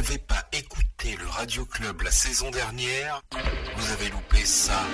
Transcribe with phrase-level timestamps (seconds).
[0.00, 0.47] n'avez pas
[1.38, 3.22] Radio Club la saison dernière,
[3.76, 4.84] vous avez loupé ça.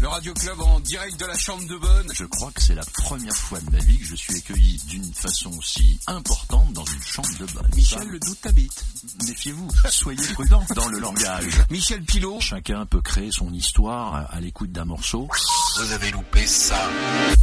[0.00, 2.10] Le Radio Club en direct de la chambre de bonne.
[2.12, 5.14] Je crois que c'est la première fois de ma vie que je suis accueilli d'une
[5.14, 7.70] façon aussi importante dans une chambre de bonne.
[7.76, 8.84] Michel, le doute t'habite.
[9.28, 11.62] Méfiez-vous, soyez prudent dans le langage.
[11.70, 12.40] Michel Pilot.
[12.40, 15.28] Chacun peut créer son histoire à l'écoute d'un morceau.
[15.76, 16.90] Vous avez loupé ça.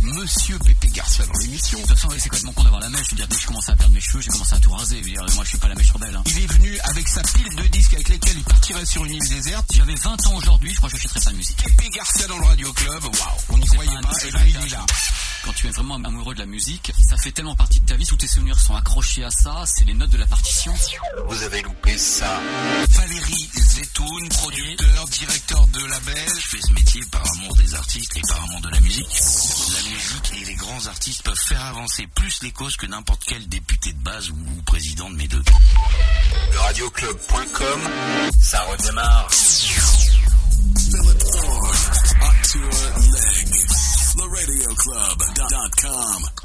[0.02, 1.80] Monsieur Pépé Garcia dans l'émission.
[1.80, 3.06] De toute façon, c'est complètement con d'avoir la mèche?
[3.06, 4.72] Je veux dire, dès que je commence à perdre mes cheveux, j'ai commencé à tout
[4.72, 4.98] raser.
[4.98, 6.16] Je veux dire, moi, je suis pas la mèche rebelle.
[6.16, 6.24] Hein.
[6.26, 9.30] Il est venu avec sa pile de disques avec lesquels il partirait sur une île
[9.30, 9.66] déserte.
[9.74, 11.64] J'avais 20 ans aujourd'hui, je crois que je n'achèterais pas de musique.
[11.64, 14.70] Pépé Garcia dans le Radio Club, waouh, on n'y croyait pas, et ben il est
[14.70, 14.86] là.
[15.44, 18.06] Quand tu es vraiment amoureux de la musique, ça fait tellement partie de ta vie,
[18.06, 20.74] tous tes souvenirs sont accrochés à ça, c'est les notes de la partition.
[21.28, 22.40] Vous avez loupé ça.
[22.90, 26.30] Valérie Zetoun, producteur, directeur de label.
[26.40, 29.08] Je fais ce métier par amour des artistes et par amour de la musique.
[29.08, 33.48] La musique et les grands artistes peuvent faire avancer plus les causes que n'importe quel
[33.48, 35.44] député de base ou président de mes deux.
[36.52, 37.82] Le radioclub.com,
[38.42, 39.30] ça redémarre.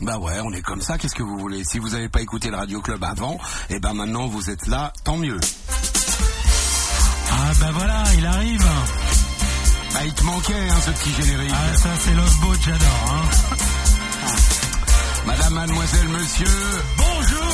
[0.01, 1.65] Bah ouais, on est comme ça, qu'est-ce que vous voulez?
[1.65, 3.39] Si vous n'avez pas écouté le Radio Club avant,
[3.71, 5.41] et ben maintenant vous êtes là, tant mieux.
[7.31, 8.67] Ah bah voilà, il arrive
[9.93, 11.53] Bah il te manquait hein, ce petit générique.
[11.53, 13.57] Ah ça c'est Love Boat, j'adore hein.
[15.27, 16.47] Madame, mademoiselle, monsieur,
[16.97, 17.45] Bonjour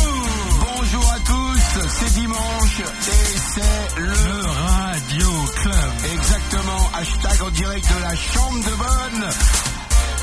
[0.80, 4.46] bonjour à tous, c'est dimanche et c'est Le le...
[4.46, 5.26] Radio
[5.62, 9.30] Club Exactement, hashtag en direct de la chambre de bonne.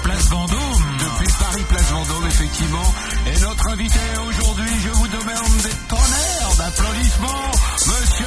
[0.08, 0.83] Place Vendôme.
[1.00, 2.94] Depuis Paris, place Vendôme, effectivement.
[3.25, 7.52] Et notre invité aujourd'hui, je vous demande des tonnerres d'applaudissements,
[7.88, 8.25] Monsieur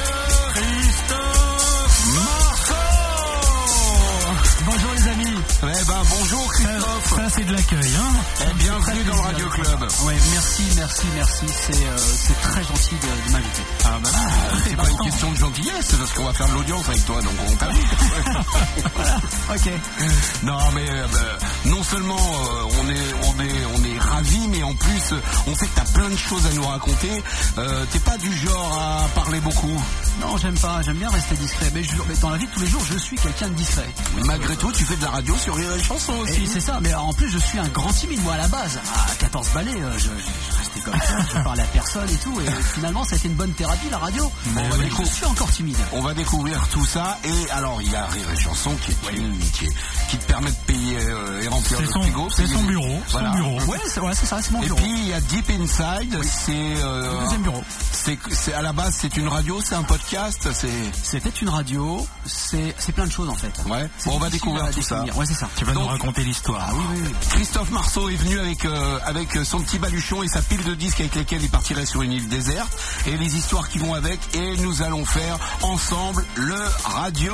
[0.53, 2.40] Christophe
[6.09, 9.81] bonjour Christophe ça, c'est de l'accueil hein Et bienvenue dans le Radio Club.
[10.05, 11.45] Ouais, merci, merci, merci.
[11.47, 13.63] C'est euh, c'est très gentil de, de m'inviter.
[13.83, 14.19] Ah bah là,
[14.63, 17.33] c'est pas une question de gentillesse, parce qu'on va faire de l'audience avec toi, donc
[17.47, 17.83] on t'invite.
[19.49, 19.71] Ok.
[20.43, 21.19] Non mais euh, bah,
[21.65, 25.13] non seulement euh, on est on est on est ravis, mais en plus
[25.47, 27.23] on sait que t'as plein de choses à nous raconter.
[27.91, 29.81] T'es pas du genre à parler beaucoup.
[30.21, 30.81] Non, j'aime pas.
[30.81, 31.71] J'aime bien rester discret.
[31.73, 33.89] Mais, je, mais dans la vie de tous les jours, je suis quelqu'un de discret.
[34.25, 36.43] Malgré tout, tu fais de la radio sur et Chanson aussi.
[36.43, 36.79] Et c'est ça.
[36.81, 38.79] Mais en plus, je suis un grand timide moi à la base.
[39.11, 41.17] À 14 balais, euh, je, je, je restais comme ça.
[41.37, 42.39] Je parlais à personne et tout.
[42.41, 44.31] Et finalement, ça a été une bonne thérapie la radio.
[44.55, 44.89] Mais oui.
[44.99, 45.75] je suis encore timide.
[45.93, 49.17] On va découvrir tout ça et alors il y a Rire et Chanson qui est
[49.17, 49.73] une qui, est-
[50.09, 52.27] qui te permet de payer euh, et remplir le son, frigo.
[52.35, 53.31] c'est son bureau, Voilà.
[53.31, 53.59] son bureau.
[53.71, 54.77] Ouais, c'est ouais, ça, c'est mon Et bureau.
[54.79, 57.63] puis il y a Deep Inside, c'est euh, Le deuxième bureau.
[57.91, 60.69] c'est à la base c'est une radio, c'est un podcast, c'est
[61.03, 62.05] C'était une radio.
[62.25, 63.51] C'est plein de choses en fait.
[63.67, 63.89] Ouais.
[64.05, 65.03] Bon, on va découvrir tout ça.
[65.15, 65.49] Ouais, c'est ça.
[65.57, 66.67] Tu vas Donc- nous raconter l'histoire.
[66.69, 67.13] Ah oui, oui.
[67.31, 70.99] Christophe Marceau est venu avec euh, avec son petit baluchon et sa pile de disques
[70.99, 72.71] avec lesquels il partirait sur une île déserte
[73.07, 77.33] et les histoires qui vont avec et nous allons faire ensemble le radio.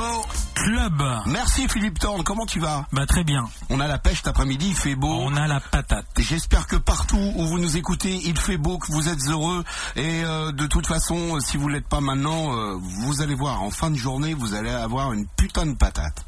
[0.56, 2.86] Club Merci Philippe Thorne, comment tu vas?
[2.92, 3.48] Bah très bien.
[3.70, 5.14] On a la pêche cet après-midi, il fait beau.
[5.22, 6.06] On a la patate.
[6.18, 9.64] J'espère que partout où vous nous écoutez, il fait beau, que vous êtes heureux.
[9.96, 13.72] Et euh, de toute façon, si vous l'êtes pas maintenant, euh, vous allez voir, en
[13.72, 16.26] fin de journée, vous allez avoir une putain de patate.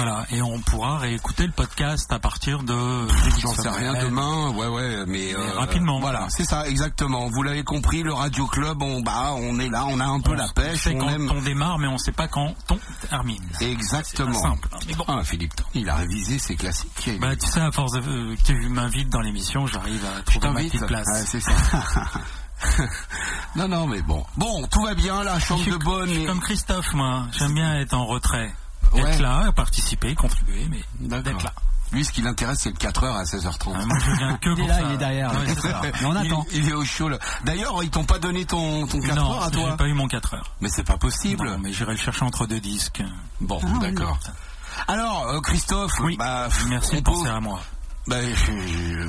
[0.00, 2.72] Voilà, et on pourra réécouter le podcast à partir de...
[3.40, 5.98] J'en sais rien demain, ouais ouais, mais, euh, rapidement.
[5.98, 7.28] Voilà, c'est ça, exactement.
[7.30, 10.30] Vous l'avez compris, le Radio Club, on bah, on est là, on a un peu
[10.32, 11.30] On la pêche, sait on quand aime.
[11.34, 12.78] on démarre, mais on sait pas quand on
[13.08, 13.42] termine.
[13.60, 14.32] Exactement.
[14.34, 15.04] C'est simple, hein, mais bon.
[15.08, 17.10] Ah, Philippe, il a révisé ses classiques.
[17.20, 20.38] Bah tu sais, à force de, euh, que tu m'invites dans l'émission, j'arrive à Je
[20.38, 21.06] trouver ma petite place.
[21.08, 21.52] Ouais, c'est ça.
[23.56, 24.24] non, non, mais bon.
[24.36, 26.10] Bon, tout va bien, la Je chambre suis de bonne.
[26.10, 28.52] et- Comme Christophe, moi, j'aime bien être en retrait.
[28.92, 29.00] Ouais.
[29.12, 31.24] Être là, participer, contribuer, mais D'accord.
[31.24, 31.52] d'être là.
[31.90, 33.72] Lui, ce qui l'intéresse, c'est le 4h à 16h30.
[33.74, 34.82] Ah, moi, je viens que Il est là, ça.
[34.88, 35.32] il est derrière.
[35.32, 35.80] Ouais, c'est ça.
[35.82, 36.46] Mais on attend.
[36.52, 37.08] Il, est au chaud.
[37.08, 37.18] là.
[37.44, 39.94] D'ailleurs, ils t'ont pas donné ton, ton 4 Non, heures à j'ai toi pas eu
[39.94, 40.52] mon 4 heures.
[40.60, 41.48] Mais c'est pas possible.
[41.48, 43.02] Non, mais j'irai le chercher entre deux disques.
[43.40, 44.18] Bon, Ah, d'accord.
[44.86, 46.16] Alors, euh, Christophe, Oui.
[46.18, 47.60] bah, Merci de penser à moi.
[48.06, 48.16] bah,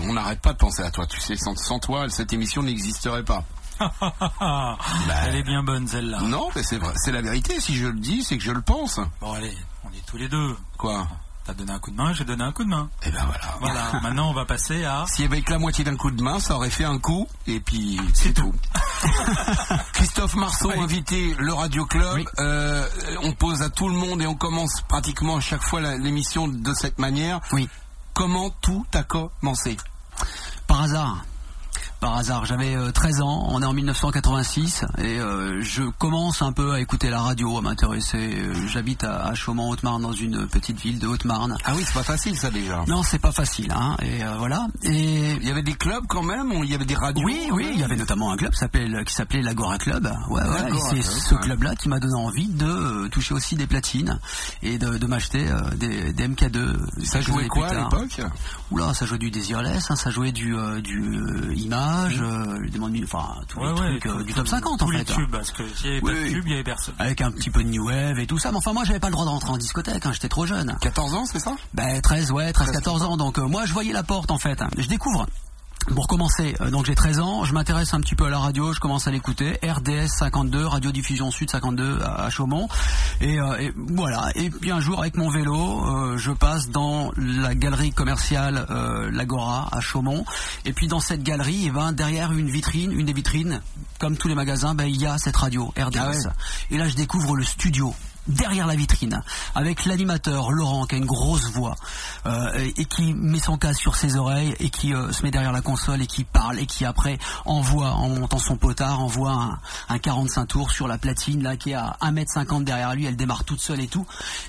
[0.03, 1.05] on n'arrête pas de penser à toi.
[1.05, 3.43] Tu sais, sans, sans toi, cette émission n'existerait pas.
[5.25, 6.19] Elle est bien bonne, celle-là.
[6.21, 7.59] Non, mais c'est vrai, c'est la vérité.
[7.59, 8.99] Si je le dis, c'est que je le pense.
[9.21, 10.55] Bon, allez, on est tous les deux.
[10.77, 11.07] Quoi?
[11.45, 12.89] T'as donné un coup de main, j'ai donné un coup de main.
[13.03, 13.57] Eh ben voilà.
[13.59, 15.05] Voilà, maintenant on va passer à...
[15.07, 17.99] Si avec la moitié d'un coup de main, ça aurait fait un coup, et puis
[18.13, 18.53] c'est tout.
[19.93, 22.13] Christophe Marceau, invité le Radio Club.
[22.15, 22.25] Oui.
[22.39, 22.87] Euh,
[23.23, 26.47] on pose à tout le monde et on commence pratiquement à chaque fois la- l'émission
[26.47, 27.39] de cette manière.
[27.51, 27.67] Oui.
[28.13, 29.77] Comment tout a commencé?
[30.67, 31.23] Par hasard.
[31.99, 32.45] Par hasard.
[32.45, 36.79] J'avais euh, 13 ans, on est en 1986 et euh, je commence un peu à
[36.79, 38.35] écouter la radio, à m'intéresser.
[38.39, 41.57] Euh, J'habite à, à Chaumont-Haute-Marne dans une petite ville de Haute-Marne.
[41.65, 42.83] Ah oui, c'est pas facile ça déjà.
[42.87, 43.95] Non, c'est pas facile, hein.
[44.01, 44.67] Et euh, voilà.
[44.83, 47.23] Et Il y avait des clubs quand même, il y avait des radios.
[47.25, 50.11] oui, oui, il y avait notamment un club qui s'appelait l'Agora Club.
[50.29, 50.47] Ouais, ouais.
[50.47, 53.67] Et L'Agora c'est Club, ce club-là qui m'a donné envie de euh, toucher aussi des
[53.67, 54.19] platines
[54.63, 56.77] et de, de m'acheter euh, des, des MK2.
[57.03, 58.21] Ça jouait quoi à l'époque?
[58.71, 61.51] Oula, ça jouait du Desireless, hein, ça jouait du euh, du euh,
[61.89, 64.81] image, euh, des mondes- enfin tous Ouais, les ouais, trucs euh, tous- du top 50
[64.81, 64.97] en fait.
[64.97, 66.93] les tubes, parce que s'il n'y avait Oui, pas de tubes, il n'y avait personne.
[66.99, 69.07] Avec un petit peu de new wave et tout ça, mais enfin moi j'avais pas
[69.07, 70.75] le droit de rentrer en discothèque, hein, j'étais trop jeune.
[70.81, 71.55] 14 ans, c'est ça?
[71.73, 73.17] Ben 13, ouais, 13, 14 ans.
[73.17, 74.59] Donc euh, moi je voyais la porte en fait.
[74.77, 75.25] Je découvre.
[75.87, 78.73] Pour commencer, euh, donc j'ai 13 ans, je m'intéresse un petit peu à la radio,
[78.73, 82.67] je commence à l'écouter, RDS 52, Radio Diffusion Sud 52 à, à Chaumont,
[83.21, 84.29] et, euh, et voilà.
[84.35, 85.55] Et puis un jour avec mon vélo,
[85.87, 90.25] euh, je passe dans la galerie commerciale euh, l'Agora à Chaumont,
[90.65, 93.61] et puis dans cette galerie, eh ben derrière une vitrine, une des vitrines,
[93.99, 95.97] comme tous les magasins, ben il y a cette radio RDS.
[95.97, 96.17] Ah ouais.
[96.69, 97.95] Et là je découvre le studio
[98.27, 99.21] derrière la vitrine,
[99.55, 101.75] avec l'animateur Laurent qui a une grosse voix
[102.25, 105.31] euh, et, et qui met son casque sur ses oreilles et qui euh, se met
[105.31, 109.31] derrière la console et qui parle et qui après envoie en montant son potard envoie
[109.31, 113.15] un, un 45 tours sur la platine là qui est à 1m50 derrière lui, elle
[113.15, 114.05] démarre toute seule et tout.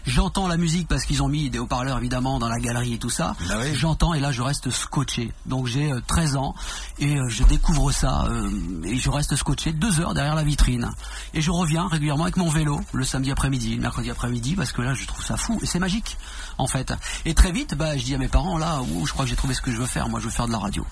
[0.06, 3.10] J'entends la musique parce qu'ils ont mis des haut-parleurs évidemment dans la galerie et tout
[3.10, 3.34] ça.
[3.48, 3.74] Bah oui.
[3.74, 5.32] J'entends et là je reste scotché.
[5.46, 6.54] Donc j'ai euh, 13 ans
[6.98, 8.50] et euh, je découvre ça euh,
[8.84, 10.90] et je reste scotché deux heures derrière la vitrine.
[11.34, 14.82] Et je reviens régulièrement avec mon vélo le samedi après-midi, le mercredi après-midi parce que
[14.82, 16.16] là je trouve ça fou et c'est magique
[16.58, 16.92] en fait.
[17.24, 19.36] Et très vite bah je dis à mes parents là ouh, je crois que j'ai
[19.36, 20.08] trouvé ce que je veux faire.
[20.08, 20.86] Moi je veux faire de la radio.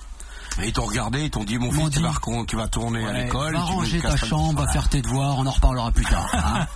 [0.61, 2.11] Et ils t'ont regardé, ils t'ont dit mon fils, tu vas,
[2.47, 3.53] tu vas tourner à l'école.
[3.53, 6.27] va ranger ta chambre, va faire tes devoirs, on en reparlera plus tard.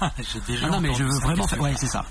[0.02, 0.12] hein.
[0.34, 1.60] J'ai déjà Ah non mais je veux vraiment faire.
[1.62, 2.06] Ouais c'est ça.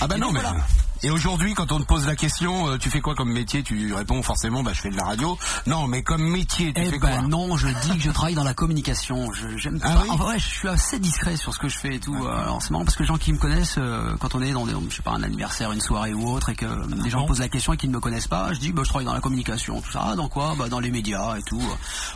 [0.00, 0.40] Ah bah Et non, mais...
[0.40, 0.56] voilà.
[1.02, 3.94] Et aujourd'hui, quand on te pose la question, euh, tu fais quoi comme métier Tu
[3.94, 5.38] réponds forcément, bah je fais de la radio.
[5.66, 8.34] Non, mais comme métier, tu Eh fais ben quoi non, je dis que je travaille
[8.34, 9.32] dans la communication.
[9.32, 10.02] Je j'aime Ah pas.
[10.02, 12.14] oui enfin, ouais, je suis assez discret sur ce que je fais et tout.
[12.14, 14.52] Euh, Alors c'est marrant parce que les gens qui me connaissent, euh, quand on est
[14.52, 16.66] dans des, je sais pas un anniversaire, une soirée ou autre, et que
[17.02, 18.82] les gens me posent la question et qu'ils ne me connaissent pas, je dis bah
[18.84, 20.02] je travaille dans la communication, tout ça.
[20.10, 20.54] Ah, dans quoi?
[20.58, 21.62] Bah dans les médias et tout.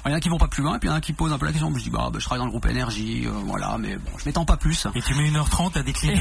[0.04, 1.14] Il y en a qui vont pas plus loin, puis il y en a qui
[1.14, 1.72] posent un peu la question.
[1.74, 3.76] Je dis bah, bah, je travaille dans le groupe énergie, euh, voilà.
[3.78, 4.86] Mais bon, je m'étends pas plus.
[4.94, 6.20] Et tu mets 1h30 à décliner.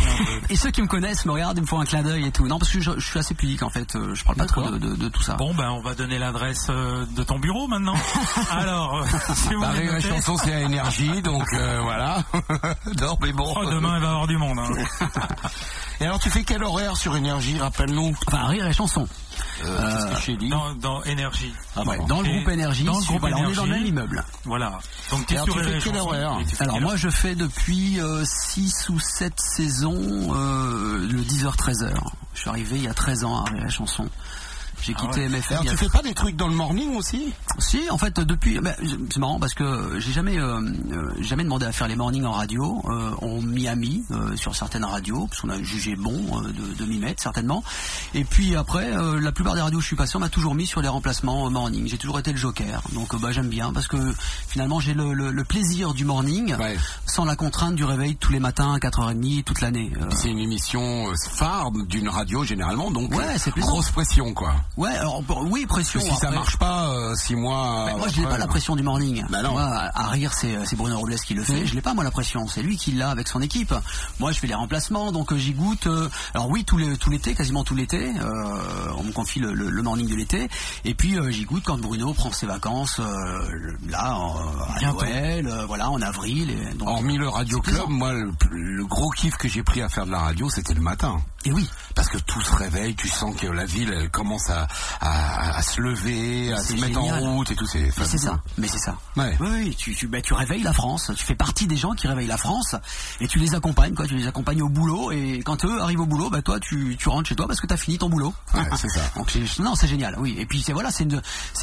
[0.49, 2.31] Et, et ceux qui me connaissent me regardent, ils me font un clin d'œil et
[2.31, 2.47] tout.
[2.53, 3.95] Non parce que je, je suis assez pudique en fait.
[3.95, 5.33] euh, Je parle pas trop de, de- de tout ça.
[5.37, 7.95] Bon, ben, on va donner l'adresse euh, de ton bureau maintenant.
[8.51, 12.23] Alors, euh, si vous Bah, voulez la chanson c'est à énergie, donc euh, voilà.
[13.01, 13.51] non, mais bon.
[13.57, 14.59] Oh, demain, il va y avoir du monde.
[14.59, 14.69] hein.
[16.01, 18.13] Et alors, tu fais quel horaire sur énergie Rappelle-nous.
[18.27, 19.07] Enfin rire et chanson.
[19.65, 21.53] Euh, que j'ai dit Dans, dans Énergie.
[21.75, 22.83] Ah ouais, dans le groupe énergie.
[22.83, 23.83] Dans le groupe voilà, on est dans le Énergie.
[23.83, 24.25] même immeuble.
[24.43, 24.79] Voilà.
[25.11, 27.35] Donc, t'es Alors, sur tu fais quel horaire et tu fais Alors moi je fais
[27.35, 31.93] depuis 6 ou 7 saisons euh, le 10h-13h.
[32.33, 34.07] Je suis arrivé il y a 13 ans à Rire et Chanson.
[34.83, 35.29] J'ai Ah quitté ouais.
[35.29, 35.57] MFM.
[35.61, 37.33] Alors, tu fais pas des trucs dans le morning aussi?
[37.59, 38.75] Si, en fait, depuis, ben,
[39.09, 40.59] c'est marrant parce que j'ai jamais, euh,
[40.91, 42.81] euh, jamais demandé à faire les mornings en radio.
[42.85, 46.47] Euh, on m'y a mis euh, sur certaines radios parce qu'on a jugé bon euh,
[46.51, 47.63] de, de m'y mettre certainement.
[48.13, 50.53] Et puis après, euh, la plupart des radios où je suis passé, on m'a toujours
[50.55, 51.87] mis sur les remplacements morning.
[51.87, 54.13] J'ai toujours été le joker, donc bah j'aime bien parce que
[54.47, 56.77] finalement j'ai le, le- le plaisir du morning Ouais.
[57.05, 59.91] sans la contrainte du réveil tous les matins à 4h30 toute l'année.
[60.15, 64.53] C'est une émission phare d'une radio généralement, donc Ouais, grosse pression quoi.
[64.77, 65.99] Ouais, alors oui pression.
[65.99, 66.39] Parce que si ça après.
[66.39, 67.85] marche pas, euh, six mois.
[67.87, 69.23] Ben, moi, je n'ai pas la pression du morning.
[69.29, 69.51] Bah non.
[69.51, 71.65] Moi, à rire, c'est c'est Bruno Robles qui le fait.
[71.65, 72.47] Je l'ai pas moi la pression.
[72.47, 73.73] C'est lui qui l'a avec son équipe.
[74.19, 75.87] Moi, je fais les remplacements, donc euh, j'y goûte.
[75.87, 78.13] euh, alors oui, tout l'été, quasiment tout l'été.
[78.19, 80.49] euh, on me confie le, le- le morning de l'été.
[80.85, 82.99] Et puis euh, j'y goûte quand Bruno prend ses vacances.
[82.99, 84.81] euh, là, à.
[84.93, 86.49] Noël, euh, voilà, en avril.
[86.51, 89.89] Et, donc, Hormis le radio club, moi, le, le gros kiff que j'ai pris à
[89.89, 91.21] faire de la radio, c'était le matin.
[91.45, 94.52] Et oui, Parce que tout se réveille, tu sens que la ville, elle commence à,
[95.01, 97.23] à, à se lever, à se mettre génial.
[97.23, 97.65] en route et tout.
[97.65, 98.39] C'est ça.
[98.57, 98.95] Mais c'est ça.
[99.15, 99.35] Ouais.
[99.39, 101.11] Oui, oui, tu, tu, bah, tu réveilles la France.
[101.15, 102.75] Tu fais partie des gens qui réveillent la France
[103.19, 104.07] et tu les accompagnes, quoi.
[104.07, 107.09] Tu les accompagnes au boulot et quand eux arrivent au boulot, bah toi, tu, tu
[107.09, 108.33] rentres chez toi parce que t'as fini ton boulot.
[108.53, 109.01] Ouais, c'est ça.
[109.15, 110.15] Donc non, c'est génial.
[110.19, 110.35] Oui.
[110.37, 111.21] Et puis c'est voilà, c'est une,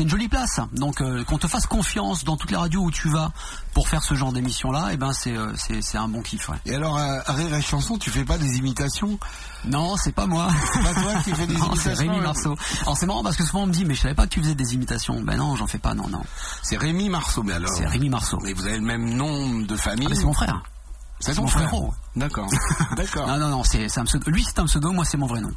[0.09, 0.61] jolie place.
[0.73, 3.33] Donc euh, qu'on te fasse confiance dans toutes les radios où tu vas
[3.75, 6.49] pour faire ce genre d'émission là, et ben c'est, euh, c'est, un bon kiff.
[6.49, 6.57] Ouais.
[6.67, 9.19] Et alors, à Rire et Chanson, tu fais pas des imitations?
[9.67, 10.49] Non, c'est pas moi.
[10.73, 12.57] C'est pas toi qui fais des Non, imitations c'est Rémi hein Marceau.
[12.83, 14.41] Alors c'est marrant parce que souvent on me dit mais je savais pas que tu
[14.41, 15.21] faisais des imitations.
[15.23, 15.95] Ben non, j'en fais pas.
[15.95, 16.23] Non, non.
[16.63, 17.71] C'est Rémi Marceau, mais alors.
[17.71, 18.39] C'est Rémi Marceau.
[18.43, 20.07] Mais vous avez le même nom de famille?
[20.07, 20.63] Ah, mais c'est mon frère.
[21.21, 21.69] C'est mon frère.
[21.69, 21.93] frérot.
[22.17, 22.49] D'accord.
[22.97, 23.27] D'accord.
[23.29, 24.31] Non, non, non, c'est, c'est un pseudo.
[24.31, 25.51] Lui, c'est un pseudo, moi, c'est mon vrai nom.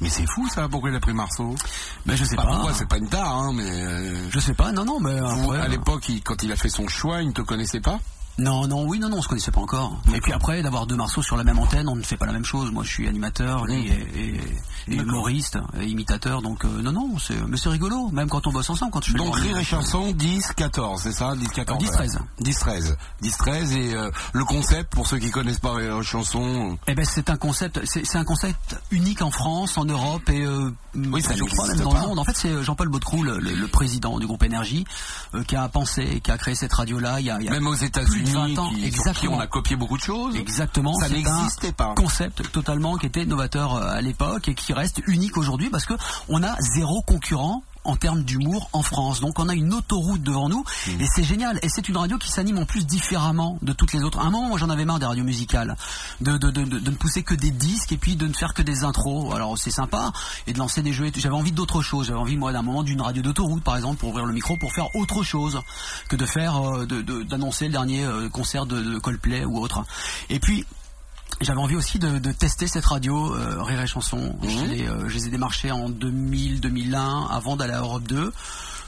[0.00, 1.54] Mais c'est fou ça, pourquoi il a pris Marceau?
[2.06, 2.50] Ben, je sais Pas pas.
[2.50, 3.64] pourquoi, c'est pas une tare, hein, mais.
[3.68, 6.68] euh, Je sais pas, non, non, mais après, à euh, l'époque, quand il a fait
[6.68, 7.98] son choix, il ne te connaissait pas?
[8.38, 10.00] Non, non, oui, non, non, on se connaissait pas encore.
[10.14, 12.32] Et puis après, d'avoir deux Marceaux sur la même antenne, on ne fait pas la
[12.32, 12.72] même chose.
[12.72, 17.18] Moi, je suis animateur, lui est, est- est humoriste, et imitateur, donc euh, non, non,
[17.18, 19.64] c'est, mais c'est rigolo, même quand on bosse ensemble, quand je fais Donc Rire et
[19.64, 21.78] Chanson 10 14, c'est ça 10 14.
[21.82, 22.18] 10, 13.
[22.40, 22.96] 10 13.
[23.22, 26.76] 10 13 et euh, le concept pour ceux qui connaissent pas Rire et Chanson.
[26.88, 30.44] Eh ben, c'est un concept, c'est, c'est un concept unique en France, en Europe et
[30.44, 32.00] euh, Oui, ça je crois même dans pas.
[32.02, 32.18] le monde.
[32.18, 34.84] En fait, c'est Jean-Paul Baudecroux, le, le- le président du groupe Énergie,
[35.34, 37.20] euh, qui a pensé, qui a créé cette radio-là.
[37.20, 38.80] Il y a, il y a Même aux plus de États-Unis 20 ans, qui, sur
[38.82, 39.36] qui exactement.
[39.36, 40.36] on a copié beaucoup de choses.
[40.36, 40.94] Exactement.
[40.94, 41.94] Ça n'existait un pas.
[41.96, 45.94] Concept totalement qui était novateur euh, à l'époque et qui reste unique aujourd'hui parce que
[46.28, 49.20] on a zéro concurrent en termes d'humour en France.
[49.20, 51.00] Donc on a une autoroute devant nous Mmh.
[51.00, 51.58] et c'est génial.
[51.62, 54.18] Et c'est une radio qui s'anime en plus différemment de toutes les autres.
[54.18, 55.76] À un moment, moi j'en avais marre des radios musicales,
[56.20, 58.62] de, de, de, de, ne pousser que des disques et puis de ne faire que
[58.62, 59.34] des intros.
[59.34, 60.12] Alors c'est sympa
[60.46, 61.06] et de lancer des jeux.
[61.06, 61.20] et tout.
[61.20, 62.06] J'avais envie d'autre chose.
[62.06, 64.72] J'avais envie moi d'un moment d'une radio d'autoroute par exemple pour ouvrir le micro pour
[64.72, 65.60] faire autre chose
[66.08, 69.58] que de faire euh, de- de- d'annoncer le dernier euh, concert de, de Coldplay ou
[69.58, 69.84] autre.
[70.30, 70.64] Et puis
[71.40, 74.36] j'avais envie aussi de, de tester cette radio euh, Rire et Chanson.
[74.42, 78.32] Je, les, euh, je les ai démarchés en 2000-2001 avant d'aller à Europe 2.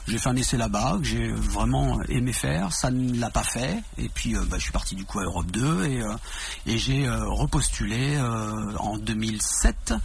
[0.09, 2.73] J'ai fait un essai là-bas que j'ai vraiment aimé faire.
[2.73, 3.83] Ça ne l'a pas fait.
[3.99, 6.13] Et puis euh, bah, je suis parti du coup à Europe 2 et, euh,
[6.67, 9.97] et j'ai euh, repostulé euh, en 2007 euh,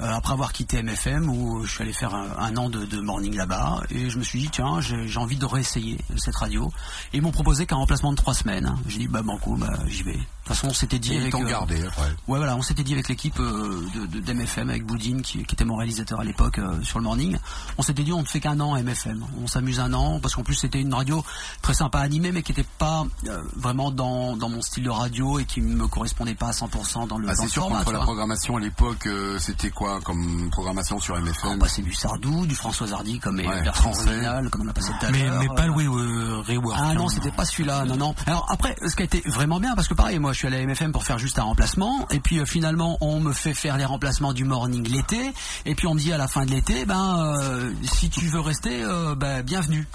[0.00, 3.34] après avoir quitté MFM où je suis allé faire un, un an de, de morning
[3.36, 6.70] là-bas et je me suis dit tiens j'ai envie de réessayer cette radio
[7.12, 8.74] et ils m'ont proposé qu'un remplacement de trois semaines.
[8.86, 10.12] J'ai dit bah banco bah j'y vais.
[10.12, 12.08] De toute façon on s'était dit Et avec euh, gardé après.
[12.26, 15.64] Ouais, voilà, on s'était dit avec l'équipe euh, de, d'MFM, avec Boudine, qui, qui était
[15.64, 17.36] mon réalisateur à l'époque euh, sur le morning.
[17.76, 19.24] On s'était dit, on ne fait qu'un an à MFM.
[19.42, 21.24] On s'amuse un an, parce qu'en plus, c'était une radio
[21.62, 24.90] très sympa à animer, mais qui n'était pas euh, vraiment dans, dans mon style de
[24.90, 28.00] radio et qui me correspondait pas à 100% dans le, Ah, c'est sûr qu'entre la
[28.00, 32.54] programmation à l'époque, euh, c'était quoi comme programmation sur MFM bah, c'est du Sardou, du
[32.54, 34.08] François Hardy comme Ouais, version français.
[34.08, 35.38] originale, comme on a passé tout à Mais, l'heure.
[35.40, 36.78] mais pas Louis euh, Rework.
[36.80, 38.14] Ah non, c'était pas celui-là, non, non.
[38.26, 40.58] Alors après, ce qui a été vraiment bien, parce que pareil, moi je suis allé
[40.58, 43.76] à MFM pour faire juste un remplacement, et puis euh, finalement on me fait faire
[43.76, 45.32] les remplacements du morning l'été,
[45.66, 48.40] et puis on me dit à la fin de l'été, ben euh, si tu veux
[48.40, 49.86] rester, euh, ben bienvenue.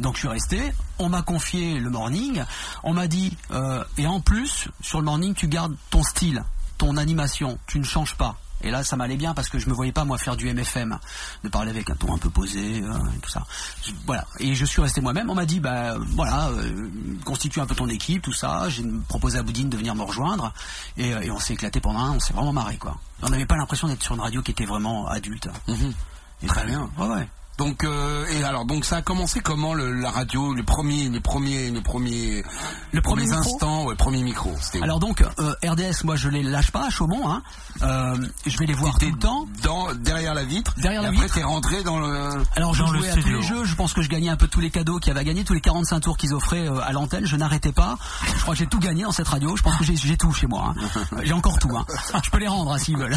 [0.00, 2.42] Donc je suis resté, on m'a confié le morning,
[2.84, 6.42] on m'a dit, euh, et en plus, sur le morning, tu gardes ton style,
[6.78, 8.36] ton animation, tu ne changes pas.
[8.62, 10.98] Et là, ça m'allait bien parce que je me voyais pas moi faire du MFM,
[11.44, 13.44] de parler avec un ton un peu posé, euh, et tout ça.
[13.84, 14.26] Je- voilà.
[14.38, 15.30] Et je suis resté moi-même.
[15.30, 16.88] On m'a dit, bah voilà, euh,
[17.24, 18.68] constitue un peu ton équipe, tout ça.
[18.68, 20.52] J'ai proposé à Boudine de venir me rejoindre,
[20.96, 22.10] et, euh, et on s'est éclaté pendant un.
[22.10, 22.96] an, On s'est vraiment marré, quoi.
[23.22, 25.48] On n'avait pas l'impression d'être sur une radio qui était vraiment adulte.
[26.42, 26.88] Et Très bien.
[26.98, 27.28] Ouais, ouais.
[27.60, 31.20] Donc euh, et alors donc ça a commencé comment le, la radio les premiers les
[31.20, 32.42] premiers les premiers
[32.92, 34.50] Le premier premiers micro instants ouais premier micro
[34.80, 37.28] Alors donc euh, RDS, moi je les lâche pas à Chaumont.
[37.30, 37.42] Hein.
[37.82, 39.46] Euh, je vais les voir tout le temps.
[39.62, 41.34] dans derrière la vitre Derrière et la après vitre.
[41.34, 43.92] t'es rentré dans le Alors je Dans le jouais à tous les jeux, je pense
[43.92, 45.60] que je gagnais un peu tous les cadeaux qu'il y avait à gagner, tous les
[45.60, 47.98] 45 tours qu'ils offraient euh, à l'antenne, je n'arrêtais pas.
[48.36, 50.32] Je crois que j'ai tout gagné dans cette radio, je pense que j'ai j'ai tout
[50.32, 50.72] chez moi.
[50.74, 51.04] hein.
[51.24, 51.76] J'ai encore tout.
[51.76, 51.84] Hein.
[52.24, 53.16] Je peux les rendre hein, s'ils veulent.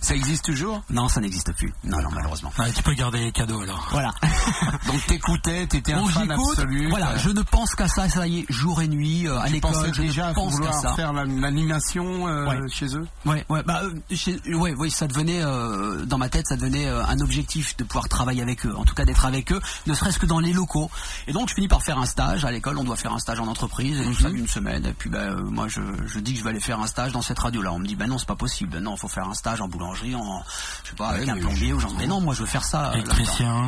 [0.00, 0.82] ça existe toujours?
[0.90, 1.72] Non, ça n'existe plus.
[1.84, 2.50] Non, non, malheureusement.
[2.58, 3.88] Ouais, tu peux garder les cadeaux alors.
[3.92, 4.10] Voilà.
[4.86, 8.40] donc t'écoutais t'étais un Donc fan absolu Voilà, je ne pense qu'à ça, ça y
[8.40, 10.94] est, jour et nuit, euh, à l'école, je déjà ne pense qu'à ça.
[10.94, 12.68] faire la- l'animation euh, Ouais.
[12.68, 13.06] chez eux?
[13.26, 16.86] Ouais, ouais, bah, euh, chez- ouais, ouais, ça devenait euh, dans ma tête, ça devenait
[16.86, 19.94] euh, un objectif de pouvoir travailler avec eux, en tout cas d'être avec eux, ne
[19.94, 20.90] serait-ce que dans les locaux.
[21.26, 22.78] Et donc je finis par faire un stage à l'école.
[22.78, 24.86] On doit faire un stage en entreprise et tout ça d'une semaine.
[24.86, 27.22] Et puis bah, moi je, je dis que je vais aller faire un stage dans
[27.22, 27.72] cette radio-là.
[27.72, 28.70] On me dit ben non c'est pas possible.
[28.72, 30.42] Ben non, faut faire un stage en boulangerie, en
[30.84, 31.92] je sais pas avec un plombier ou genre.
[31.98, 32.92] Mais non, moi je veux faire ça.
[33.14, 33.64] Électricien.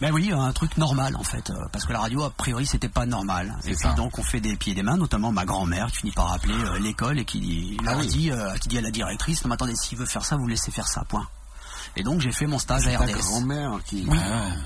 [0.00, 2.88] Ben oui, un truc normal en fait, euh, parce que la radio a priori c'était
[2.90, 3.56] pas normal.
[3.64, 6.12] Et puis donc on fait des pieds et des mains, notamment ma grand-mère qui finit
[6.12, 8.06] par appeler euh, l'école et qui Ah oui.
[8.06, 10.46] dit, euh, qui dit à la directrice, non mais attendez, s'il veut faire ça, vous
[10.46, 11.26] laissez faire ça, point.
[11.96, 13.12] Et donc j'ai fait mon stage à ta RDS.
[13.18, 14.22] grand-mère qui Oui, ouais,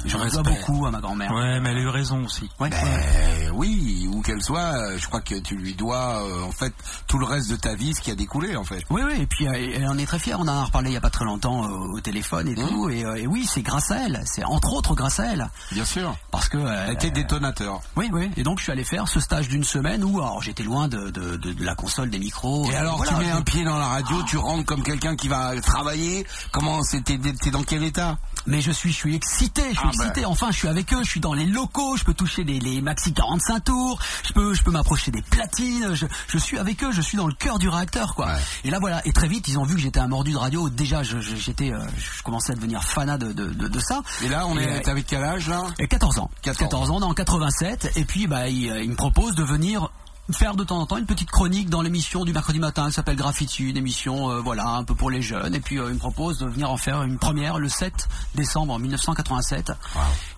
[0.07, 1.31] j'en dois beaucoup à ma grand-mère.
[1.33, 2.49] Ouais, mais elle a eu raison aussi.
[2.59, 2.71] Ouais.
[2.71, 6.73] Ben, oui, où qu'elle soit, je crois que tu lui dois euh, en fait
[7.07, 8.83] tout le reste de ta vie, ce qui a découlé en fait.
[8.91, 10.39] Oui, oui, et puis euh, elle en est très fière.
[10.41, 12.89] On en a reparlé il y a pas très longtemps euh, au téléphone et tout.
[12.91, 14.23] Et, euh, et oui, c'est grâce à elle.
[14.27, 16.17] C'est entre autres grâce à elle, Bien sûr.
[16.31, 17.81] parce que euh, Elle était détonateur.
[17.97, 18.31] oui, oui.
[18.37, 21.11] Et donc je suis allé faire ce stage d'une semaine où alors j'étais loin de,
[21.11, 22.69] de, de, de la console des micros.
[22.71, 25.17] Et alors Voilà, tu mets je- un pied dans la radio, tu rentres comme quelqu'un
[25.17, 26.27] qui va travailler.
[26.53, 28.19] Comment c'était T'es dans quel état?
[28.47, 30.25] Mais je suis, je suis excité, je suis Ah, excité.
[30.25, 32.81] Enfin, je suis avec eux, je suis dans les locaux, je peux toucher les, les
[32.81, 35.95] maxi 45 tours, je peux, je peux m'approcher des platines.
[35.95, 38.27] Je, je suis avec eux, je suis dans le cœur du réacteur, quoi.
[38.27, 38.41] Ouais.
[38.65, 39.07] Et là, voilà.
[39.07, 40.69] Et très vite, ils ont vu que j'étais un mordu de radio.
[40.71, 44.03] Déjà, je, je- j'étais, euh, je commençais à devenir fanat de, de, de, de ça.
[44.23, 45.65] Et là, on Et, est avec quel âge là?
[45.79, 46.31] et 14 ans.
[46.43, 47.93] 14 14 ans, on est en 87.
[47.97, 49.91] Et puis, bah, ils, euh, ils me proposent de venir
[50.35, 53.17] faire de temps en temps une petite chronique dans l'émission du mercredi matin qui s'appelle
[53.17, 55.55] Graffiti, une émission euh, voilà un peu pour les jeunes.
[55.55, 58.79] Et puis euh, il me propose de venir en faire une première le 7 décembre
[58.79, 59.73] 1987.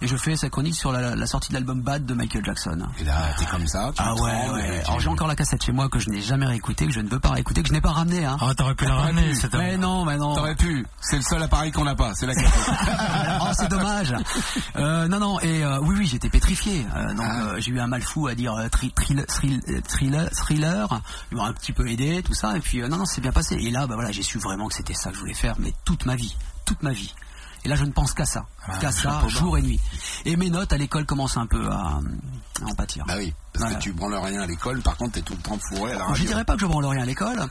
[0.00, 2.78] Et je fais cette chronique sur la, la sortie de l'album Bad de Michael Jackson.
[3.00, 3.90] Et là, t'es comme ça.
[3.98, 4.20] Ah ouais,
[4.52, 4.82] ouais.
[4.86, 7.08] Alors j'ai encore la cassette chez moi que je n'ai jamais réécoutée, que je ne
[7.08, 8.24] veux pas réécouter, que je n'ai pas ramenée.
[8.24, 8.36] Hein.
[8.40, 10.34] Ah, t'aurais pu la ramener, Mais non, mais non.
[10.34, 10.86] T'aurais pu.
[11.00, 12.14] C'est le seul appareil qu'on n'a pas.
[12.14, 12.70] C'est la cassette.
[13.42, 14.14] oh, c'est dommage.
[14.76, 16.84] Euh, non, non, et euh, oui, oui, j'étais pétrifié.
[17.16, 17.54] Donc, Ah.
[17.58, 18.92] j'ai eu un mal fou à dire tri-
[19.88, 21.00] thriller, thriller.
[21.30, 22.56] Ils m'ont un petit peu aidé, tout ça.
[22.56, 23.56] Et puis, euh, non, non, c'est bien passé.
[23.56, 25.72] Et là, bah voilà, j'ai su vraiment que c'était ça que je voulais faire, mais
[25.84, 27.14] toute ma vie, toute ma vie.
[27.64, 29.78] Et là, je ne pense qu'à ça, Ah, qu'à ça, jour et nuit.
[30.24, 32.00] Et mes notes à l'école commencent un peu à,
[32.60, 33.04] à en pâtir.
[33.06, 33.32] bah oui.
[33.52, 33.76] Parce Voilà.
[33.78, 34.82] que tu branles rien à l'école.
[34.82, 36.86] Par contre, t'es tout le temps fourré à la Je dirais pas que je branle
[36.86, 37.46] rien à l'école.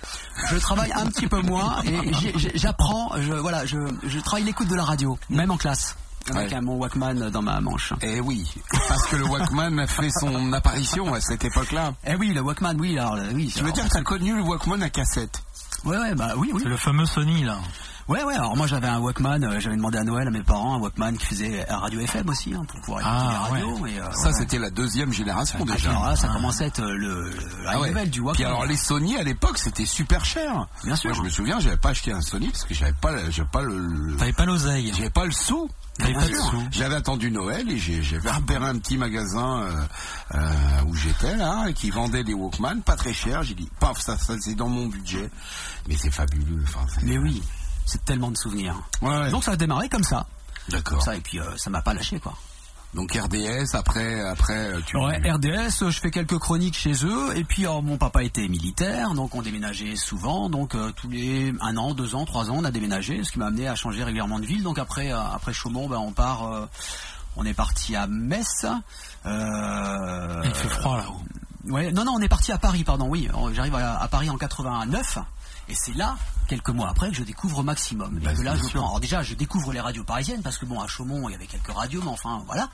[0.50, 2.12] Je travaille un petit peu moins et
[2.56, 3.14] j'apprends.
[3.22, 5.96] Je, voilà, je, je travaille l'écoute de la radio, même en classe,
[6.30, 6.56] avec Ouais.
[6.56, 7.94] un mon Walkman dans ma manche.
[8.02, 8.46] Eh oui,
[8.88, 11.94] parce que le Walkman a fait son apparition à cette époque-là.
[12.06, 13.48] Eh oui, le Walkman, oui, alors euh, oui.
[13.48, 15.42] Tu veux alors, dire que t'as connu le Walkman à cassette?
[15.84, 16.62] Ouais, ouais, bah oui, oui.
[16.64, 17.58] C'est le fameux Sony, là.
[18.12, 18.36] Ouais, ouais.
[18.36, 19.44] Alors moi, j'avais un Walkman.
[19.44, 22.28] euh, j'avais demandé à Noël à mes parents un Walkman qui faisait un radio FM
[22.30, 23.86] aussi hein, pour pouvoir écouter Ah, les radios.
[23.88, 25.90] Et, euh, Ça, c'était la deuxième génération Ah, déjà.
[25.92, 27.34] alors là, ça commençait à être euh, le, le
[27.68, 27.92] Ah ouais.
[28.08, 28.34] du Walkman.
[28.36, 30.68] Puis alors les Sony à l'époque c'était super cher.
[30.84, 31.10] Bien sûr.
[31.12, 33.50] Moi, je me souviens, j'avais pas acheté un Sony parce que j'avais pas, le- j'avais
[33.50, 34.92] pas le, T'avais pas l'oseille.
[34.96, 35.70] j'avais pas le sou.
[36.72, 39.82] J'avais attendu Noël et j'ai- j'avais repéré un petit magasin euh,
[40.36, 40.52] euh,
[40.88, 43.44] où j'étais là et qui vendait des Walkman pas très cher.
[43.44, 45.30] J'ai dit paf ça, ça c'est dans mon budget.
[45.88, 46.62] Mais c'est fabuleux.
[46.64, 47.42] Enfin, Mais oui,
[47.86, 48.76] c'est tellement de souvenirs.
[49.02, 49.30] Ouais.
[49.32, 50.26] Donc ça a démarré comme ça.
[50.70, 51.02] D'accord.
[51.02, 52.34] Ça et puis euh, ça m'a pas lâché quoi.
[52.94, 54.98] Donc RDS après après euh, tu.
[54.98, 58.46] Ouais, RDS, euh, je fais quelques chroniques chez eux, et puis alors, mon papa était
[58.50, 62.56] militaire, donc on déménageait souvent, donc euh, tous les un an, deux ans, trois ans,
[62.58, 64.62] on a déménagé, ce qui m'a amené à changer régulièrement de ville.
[64.62, 66.66] Donc après, euh, après Chaumont, ben, on part, euh,
[67.38, 68.66] on est parti à Metz.
[69.26, 71.22] Il fait froid, là-haut.
[71.72, 73.30] Ouais, non, non, on est parti à Paris, pardon, oui.
[73.54, 75.18] J'arrive à, à Paris en 89,
[75.72, 78.18] et c'est là, quelques mois après, que je découvre Maximum.
[78.18, 78.80] Et Bah, que là, je prends.
[78.88, 81.48] Alors déjà, je découvre les radios parisiennes, parce que bon, à Chaumont, il y avait
[81.48, 82.70] quelques radios, mais enfin, voilà.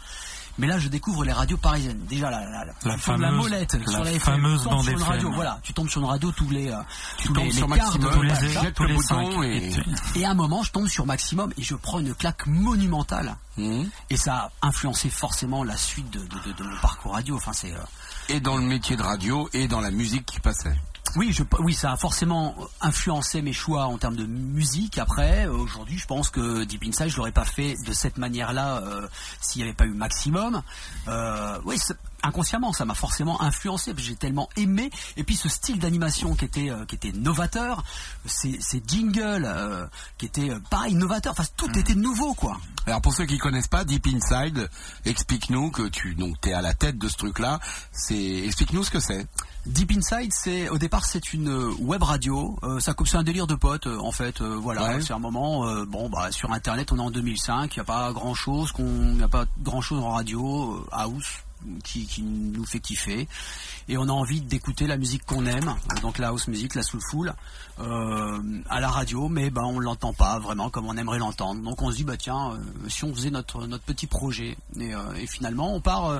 [0.60, 2.00] Mais là, je découvre les radios parisiennes.
[2.10, 4.62] Déjà, la, la, la, La tu tombes la fameuse- molette la sur la FM, fameuse
[4.64, 5.60] tu tombes sur une radio, voilà.
[5.62, 6.78] Tu tombes sur une radio tous les, euh,
[7.24, 9.44] tous tombes les, sur les quarts de Maximum, Tous les, tous bouton cinq.
[10.16, 13.36] et- à un moment, je tombe sur Maximum et je prends une claque monumentale.
[13.58, 13.88] Mhm.
[14.10, 17.36] Et ça a influencé forcément la suite de, de, de- de mon parcours radio.
[17.36, 17.78] Enfin, c'est, euh,
[18.30, 20.76] Et dans le métier de radio et dans la musique qui passait.
[21.16, 24.98] Oui, je, oui, ça a forcément influencé mes choix en termes de musique.
[24.98, 28.78] Après, euh, aujourd'hui, je pense que Deep Inside, je l'aurais pas fait de cette manière-là
[28.78, 29.08] euh,
[29.42, 30.62] s'il n'y avait pas eu Maximum.
[31.08, 31.78] Euh, oui,
[32.24, 34.92] inconsciemment, ça m'a forcément influencé j'ai tellement aimé.
[35.16, 37.84] Et puis ce style d'animation qui était euh, qui était novateur,
[38.26, 39.86] ces, ces jingles euh,
[40.18, 41.34] qui étaient euh, pareil novateurs.
[41.34, 42.58] Enfin, tout était nouveau, quoi.
[42.86, 44.70] Alors pour ceux qui connaissent pas Deep Inside,
[45.06, 47.60] explique-nous que tu donc t'es à la tête de ce truc-là.
[47.92, 49.28] C'est explique-nous ce que c'est.
[49.68, 52.58] Deep Inside, c'est au départ c'est une euh, web radio.
[52.64, 54.42] Euh, ça c'est un délire de potes euh, en fait.
[54.42, 55.02] euh, voilà, Ouais.
[55.02, 55.68] c'est un moment.
[55.68, 57.76] euh, bon, bah sur Internet, on est en 2005.
[57.76, 60.86] Il n'y a pas grand chose qu'on, n'y a pas grand chose en radio euh,
[60.92, 61.26] house
[61.84, 63.28] qui, qui nous fait kiffer.
[63.90, 67.34] Et on a envie d'écouter la musique qu'on aime, donc la house music, la soulful,
[67.80, 71.62] à la radio, mais ben on l'entend pas vraiment comme on aimerait l'entendre.
[71.62, 74.58] Donc on se dit bah tiens, euh, si on faisait notre petit projet.
[74.80, 76.20] Et, euh, et finalement on part euh,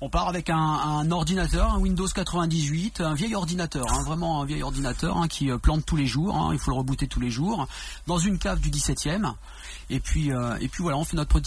[0.00, 5.28] avec un, ordinateur, un Windows 98, un vieil ordinateur, hein, vraiment un vieil ordinateur hein,
[5.28, 6.36] qui euh, plante tous les jours.
[6.36, 7.66] hein, il faut le rebooter tous les jours
[8.06, 9.34] dans une cave du 17e.
[9.90, 11.40] Et puis euh, voilà, on fait notre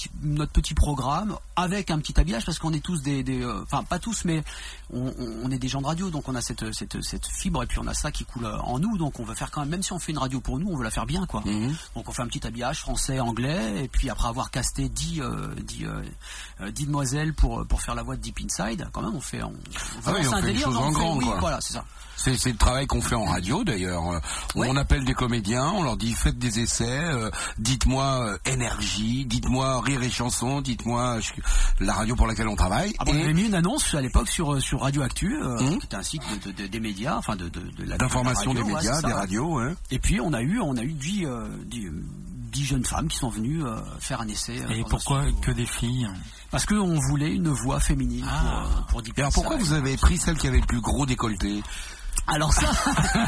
[0.52, 4.26] petit programme avec un petit habillage parce qu'on est tous des, euh, enfin pas tous
[4.26, 4.44] mais
[4.92, 7.88] on, est des gens de radio donc on a cette cette fibre et puis on
[7.88, 9.94] a ça qui coule euh, en nous donc on veut faire quand même même si
[9.94, 11.44] on fait une radio pour nous on veut la faire bien quoi.
[11.96, 15.54] Donc on fait un petit habillage français anglais et puis après avoir casté 10 euh,
[15.62, 16.02] 10 euh,
[16.62, 19.44] euh, 10 demoiselles pour pour faire la voix de Deep Inside quand même on fait
[19.44, 19.54] on, on
[20.06, 21.38] Ah oui, lance on un fait délire, chose en grand, oui, quoi.
[21.40, 21.86] voilà c'est ça.
[22.24, 24.12] C'est c'est le travail qu'on fait en radio d'ailleurs.
[24.12, 24.20] Euh,
[24.56, 24.68] Ouais.
[24.70, 29.82] On appelle des comédiens, on leur dit faites des essais, euh, dites-moi euh, énergie, dites-moi
[29.82, 32.94] rire et chanson, dites-moi euh, je- la radio pour laquelle on travaille.
[33.00, 35.36] Ah bon, on et avait mis une annonce à l'époque sur, euh, sur Radio Actu,
[35.42, 35.80] euh, Mhm.
[35.80, 38.54] qui était un site de, de- de- des médias, enfin de, de, de la d'information
[38.54, 39.60] de des ouais, médias, des radios.
[39.60, 39.74] hein.
[39.90, 41.88] Et puis on a eu, on a eu dix, euh, dix,
[42.52, 44.62] dix jeunes femmes qui sont venues euh, faire un essai.
[44.62, 46.08] euh, Et pourquoi que des filles?
[46.52, 50.18] Parce qu'on voulait une voix féminine pour, euh, pour Et alors pourquoi vous avez pris
[50.18, 51.64] celle qui avait le plus gros décolleté?
[52.28, 52.70] Alors ça,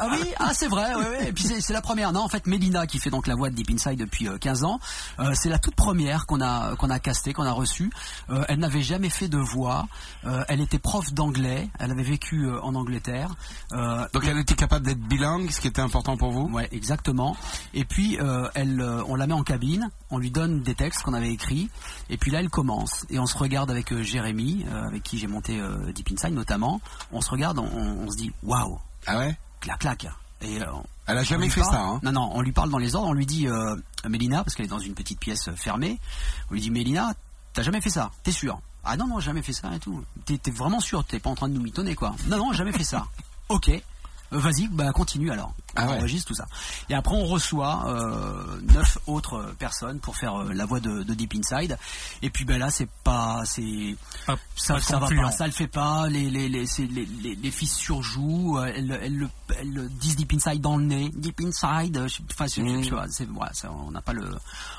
[0.00, 1.28] ah oui, ah c'est vrai, ouais, ouais.
[1.28, 2.12] Et puis c'est la première.
[2.12, 4.64] Non, en fait, Mélina qui fait donc la voix de Deep Inside depuis euh, 15
[4.64, 4.80] ans,
[5.20, 7.90] euh, c'est la toute première qu'on a qu'on a castée, qu'on a reçue.
[8.30, 9.86] Euh, elle n'avait jamais fait de voix.
[10.24, 11.68] Euh, elle était prof d'anglais.
[11.78, 13.34] Elle avait vécu euh, en Angleterre.
[13.72, 16.48] Euh, Donc elle était capable d'être bilingue, ce qui était important pour vous?
[16.52, 17.36] Ouais, exactement.
[17.74, 21.02] Et puis euh, elle, euh, on la met en cabine, on lui donne des textes
[21.02, 21.70] qu'on avait écrits,
[22.10, 23.06] et puis là elle commence.
[23.10, 26.34] Et on se regarde avec euh, Jérémy, euh, avec qui j'ai monté euh, Deep Inside
[26.34, 26.80] notamment.
[27.12, 27.66] On se regarde, on,
[28.05, 30.06] on se dit waouh, Ah ouais clac clac.
[30.42, 30.66] Et euh,
[31.06, 32.94] Elle a on jamais fait parle- ça, hein Non, non, on lui parle dans les
[32.94, 33.74] ordres, on lui dit, euh,
[34.08, 35.98] Mélina, parce qu'elle est dans une petite pièce euh, fermée,
[36.50, 37.14] on lui dit, Mélina,
[37.54, 38.60] t'as jamais fait ça, t'es sûr?
[38.84, 40.04] Ah non, non, jamais fait ça et tout.
[40.26, 42.14] T'es t'es vraiment sûr, t'es pas en train de nous mitonner, quoi.
[42.28, 43.06] Non, non, jamais fait ça.
[43.48, 43.68] ok.
[43.70, 43.80] Euh,
[44.30, 45.54] Vas-y, bah continue alors.
[45.76, 45.96] Ah on ouais.
[45.98, 46.46] enregistre tout ça.
[46.88, 51.14] Et après, on reçoit euh, neuf autres personnes pour faire euh, la voix de, de
[51.14, 51.76] Deep Inside.
[52.22, 55.52] Et puis, ben là, c'est pas, c'est Pas- ça, pas ça va pas, ça le
[55.52, 56.08] fait pas.
[56.08, 58.58] Les les les les, les, les filles surjouent.
[58.58, 61.10] euh, Elles, elles, le- elles le disent Deep Inside dans le nez.
[61.14, 62.06] Deep Inside.
[62.08, 64.28] je- Enfin, je sais pas, c'est voilà, ça, on n'a pas le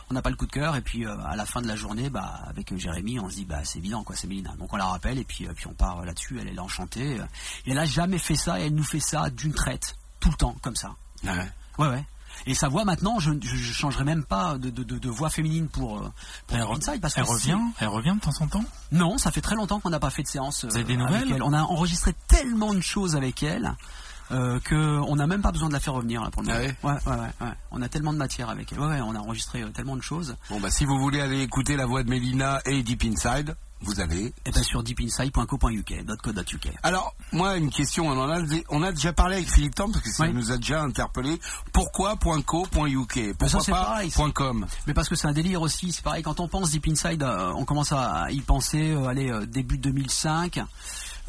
[0.10, 0.76] on n'a pas le coup de cœur.
[0.76, 3.46] Et puis euh, à la fin de la journée, bah avec Jérémy, on se dit
[3.46, 4.56] bah c'est évident quoi, c'est Mélina.
[4.58, 6.38] Donc on la rappelle et puis euh, puis on part là-dessus.
[6.40, 7.18] Elle, est enchantée.
[7.66, 8.60] Et elle a jamais fait ça.
[8.60, 10.92] Et elle nous fait ça d'une traite, tout le temps comme ça.
[11.28, 11.52] Ah ouais.
[11.80, 12.06] Ouais ouais.
[12.46, 16.12] Et sa voix maintenant, je, je changerai même pas de, de, voix féminine pour, euh,
[16.46, 18.64] pour Elle, Inside parce elle revient, elle revient de temps en temps?
[18.92, 20.64] non, ça fait très longtemps qu'on n'a pas fait de séance.
[20.64, 21.32] euh, Vous avez des avec nouvelles?
[21.36, 21.42] elle.
[21.44, 23.76] On a enregistré tellement de choses avec elle
[24.32, 26.60] euh, que on n'a même pas besoin de la faire revenir là pour le Ah
[26.60, 26.66] moment.
[26.84, 27.54] ouais, ouais, ouais, ouais.
[27.72, 28.80] On a tellement de matière avec elle.
[28.82, 30.36] Ouais, ouais, on a enregistré euh, tellement de choses.
[30.50, 34.00] Bon bah si vous voulez aller écouter la voix de Mélina et Deep Inside, vous
[34.00, 34.34] allez.
[34.46, 36.70] Et ben sur deepinside.co.uk, .co.uk.
[36.84, 40.04] Alors, moi, une question, on en a, on a déjà parlé avec Philippe Tam, parce
[40.04, 40.34] que ça Oui.
[40.34, 41.40] nous a déjà interpellé.
[41.74, 44.66] Pourquoi .co.uk Pourquoi c'est pas pareil, .com?
[44.88, 47.52] Mais parce que c'est un délire aussi, c'est pareil, quand on pense Deep Inside, euh,
[47.56, 50.60] on commence à y penser, euh, allez, euh, début 2005.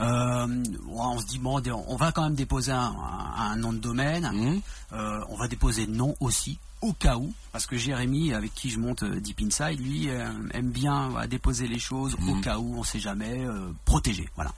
[0.00, 3.72] Euh, ouais, on se dit, bon, on va quand même déposer un, un- un nom
[3.72, 4.60] de domaine.
[4.92, 8.78] Euh, on va déposer non aussi, au cas où, parce que Jérémy, avec qui je
[8.78, 12.76] monte euh, Deep Inside, lui, euh, aime bien voilà, déposer les choses au cas où,
[12.78, 14.28] on sait jamais, euh, protégé.
[14.36, 14.52] Voilà.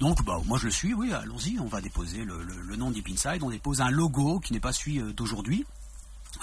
[0.00, 2.90] Donc, bah, moi je le suis, oui, allons-y, on va déposer le, le- le nom
[2.90, 5.66] Deep Inside, on dépose un logo qui n'est pas celui d'aujourd'hui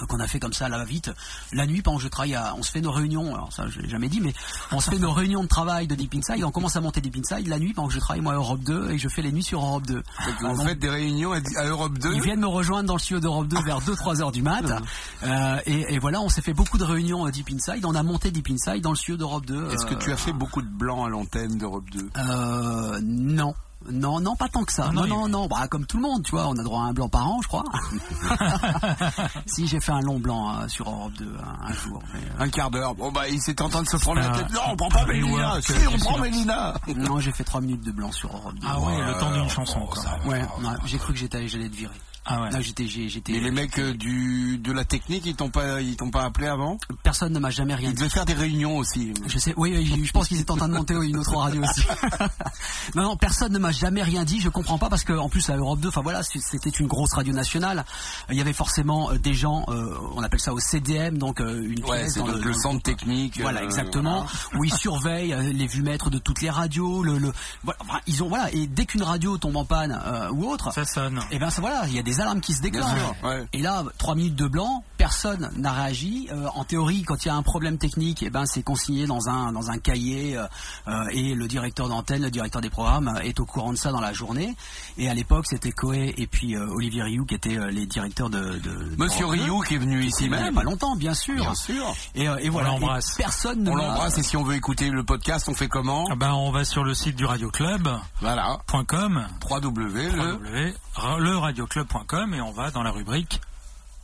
[0.06, 1.12] qu'on a fait comme ça à la vite
[1.54, 3.80] la nuit pendant que je travaille à, on se fait nos réunions alors ça je
[3.80, 4.34] l'ai jamais dit mais
[4.72, 7.16] on se fait nos réunions de travail de Deep Inside on commence à monter Deep
[7.18, 9.22] Inside la nuit pendant que je travaille moi à Europe 2 et que je fais
[9.22, 10.04] les nuits sur Europe 2 Donc,
[10.44, 13.00] Ah, vous faites des réunions à, à Europe 2 ils viennent me rejoindre dans le
[13.00, 14.64] studio d'Europe 2 vers 2-3 heures du mat.
[15.24, 17.86] Euh, et, et voilà, on s'est fait beaucoup de réunions à Deep Inside.
[17.86, 19.72] On a monté Deep Inside dans le studio d'Europe 2.
[19.72, 23.54] Est-ce que tu euh, as fait beaucoup de blanc à l'antenne d'Europe 2 euh, Non.
[23.90, 24.88] Non, non, pas tant que ça.
[24.90, 25.48] Ah Non, non, non.
[25.48, 27.40] Bah, comme tout le monde, tu vois, on a droit à un blanc par an,
[27.42, 27.63] je crois.
[29.46, 32.02] si j'ai fait un long blanc euh, sur Europe 2 un, un jour.
[32.13, 32.96] mais, euh, Un quart d'heure.
[32.96, 34.52] Bon bah il s'est en train de se prendre la un- tête.
[34.52, 35.62] Non, on prend pas un Mélina.
[35.62, 36.18] Si, on prend.
[36.20, 36.74] Mélina.
[36.96, 38.68] non, j'ai fait 3 minutes de blanc sur Europe 2.
[38.68, 39.80] Ah ouais, le temps d'une chanson.
[39.86, 40.04] quoi.
[40.26, 40.46] Ouais, ouais,
[40.86, 41.94] j'ai cru que j'étais, j'allais être viré.
[42.30, 42.52] Ah ouais.
[42.52, 43.32] Là, j'étais, j'étais.
[43.34, 46.48] Et les mecs euh, du de la technique, ils t'ont pas ils t'ont pas appelé
[46.48, 46.78] avant?
[47.04, 48.00] Personne ne m'a jamais rien Ils dit.
[48.02, 49.13] devaient faire des réunions aussi.
[49.28, 51.62] Je sais, oui, oui, je pense qu'ils étaient en train de monter une autre radio
[51.63, 51.86] aussi.
[52.96, 54.42] non, non, personne ne m'a jamais rien dit.
[54.42, 57.13] Je comprends pas parce que en plus à Europe 2, enfin voilà, c'était une grosse
[57.13, 57.86] radio nationale.
[58.30, 61.62] Il y avait forcément euh, des gens, euh, on appelle ça au CDM, donc euh,
[61.63, 63.40] une Ouais, pièce c'est dans le centre technique.
[63.42, 64.26] Voilà, euh, exactement.
[64.56, 67.04] Où ils surveillent les vumètres de toutes les radios.
[67.04, 67.32] Le, le,
[67.63, 68.52] voilà, ils ont voilà.
[68.54, 71.20] Et dès qu'une radio tombe en panne euh, ou autre, Ça sonne.
[71.32, 72.88] et ben ça voilà, il y a des alarmes qui se déclenchent.
[73.23, 73.45] Ouais.
[73.53, 76.27] Et là, trois minutes de blanc, personne n'a réagi.
[76.32, 79.30] Euh, en théorie, quand il y a un problème technique, et ben c'est consigné dans
[79.30, 80.45] un dans un cahier euh,
[80.88, 84.01] euh, et le directeur d'antenne, le directeur des programmes est au courant de ça dans
[84.01, 84.56] la journée.
[84.97, 88.30] Et à l'époque, c'était Coé et puis euh, Olivier Rioux qui étaient euh, les directeurs
[88.30, 88.60] de.
[88.60, 89.25] de Monsieur.
[89.27, 90.56] Rioux qui est venu ici Il y a même.
[90.56, 91.36] pas longtemps, bien sûr.
[91.36, 91.95] Bien sûr.
[92.15, 92.69] Et, euh, et voilà.
[92.69, 93.19] On l'embrasse.
[93.19, 96.06] Et Personne ne On l'embrasse et si on veut écouter le podcast, on fait comment
[96.12, 98.60] Ah ben, on va sur le site du radioclub.com, Voilà.
[98.67, 100.38] 3W
[100.97, 103.41] le leradioclub.com et on va dans la rubrique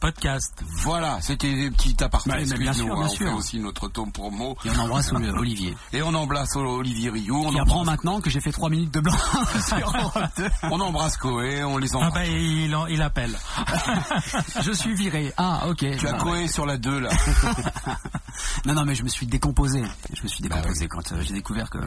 [0.03, 0.61] podcast.
[0.83, 2.29] Voilà, c'était des petits apartés.
[2.29, 3.27] Mais bien sûr, hein, bien on sûr.
[3.29, 4.57] fait aussi notre tome promo.
[4.65, 5.73] Et on embrasse euh, Olivier.
[5.93, 7.41] Et on embrasse Olivier Rioux.
[7.45, 9.13] On Qui apprend embrasse, maintenant que j'ai fait trois minutes de blanc
[9.65, 10.49] sur Europe 2.
[10.63, 12.27] on embrasse Coé, on les Ah embrasse.
[12.27, 13.37] il, en- il appelle.
[14.61, 15.31] Je suis viré.
[15.37, 15.85] Ah, ok.
[15.97, 17.09] tu as Bah, Coé sur la 2 là.
[18.65, 19.83] Non, non, mais je me suis décomposé.
[20.11, 21.77] Je me suis Bah décomposé quand euh, j'ai découvert que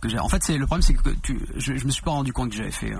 [0.00, 0.18] que j'ai.
[0.18, 2.50] En fait, c'est le problème, c'est que tu, je, je me suis pas rendu compte
[2.50, 2.92] que j'avais fait.
[2.94, 2.98] euh,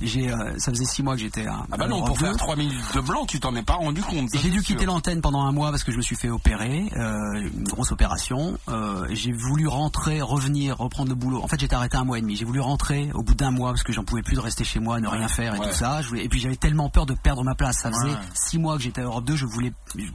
[0.00, 1.64] j'ai, euh, ça faisait six mois que j'étais à.
[1.72, 2.26] Ah bah non, pour 2.
[2.26, 4.28] faire 3 minutes de blanc, tu t'en es pas rendu compte.
[4.40, 7.34] J'ai dû quitter l'antenne pendant un mois parce que je me suis fait opérer, euh,
[7.52, 8.58] une grosse opération.
[8.68, 11.42] Euh, j'ai voulu rentrer, revenir, reprendre le boulot.
[11.42, 12.36] En fait, j'étais arrêté un mois et demi.
[12.36, 14.80] J'ai voulu rentrer au bout d'un mois parce que j'en pouvais plus de rester chez
[14.80, 15.68] moi, ne rien faire et ouais.
[15.68, 16.02] tout ça.
[16.02, 17.78] Je voulais- et puis j'avais tellement peur de perdre ma place.
[17.82, 18.20] Ça faisait Ouais.
[18.34, 19.72] six mois que j'étais à Europe 2, je voulais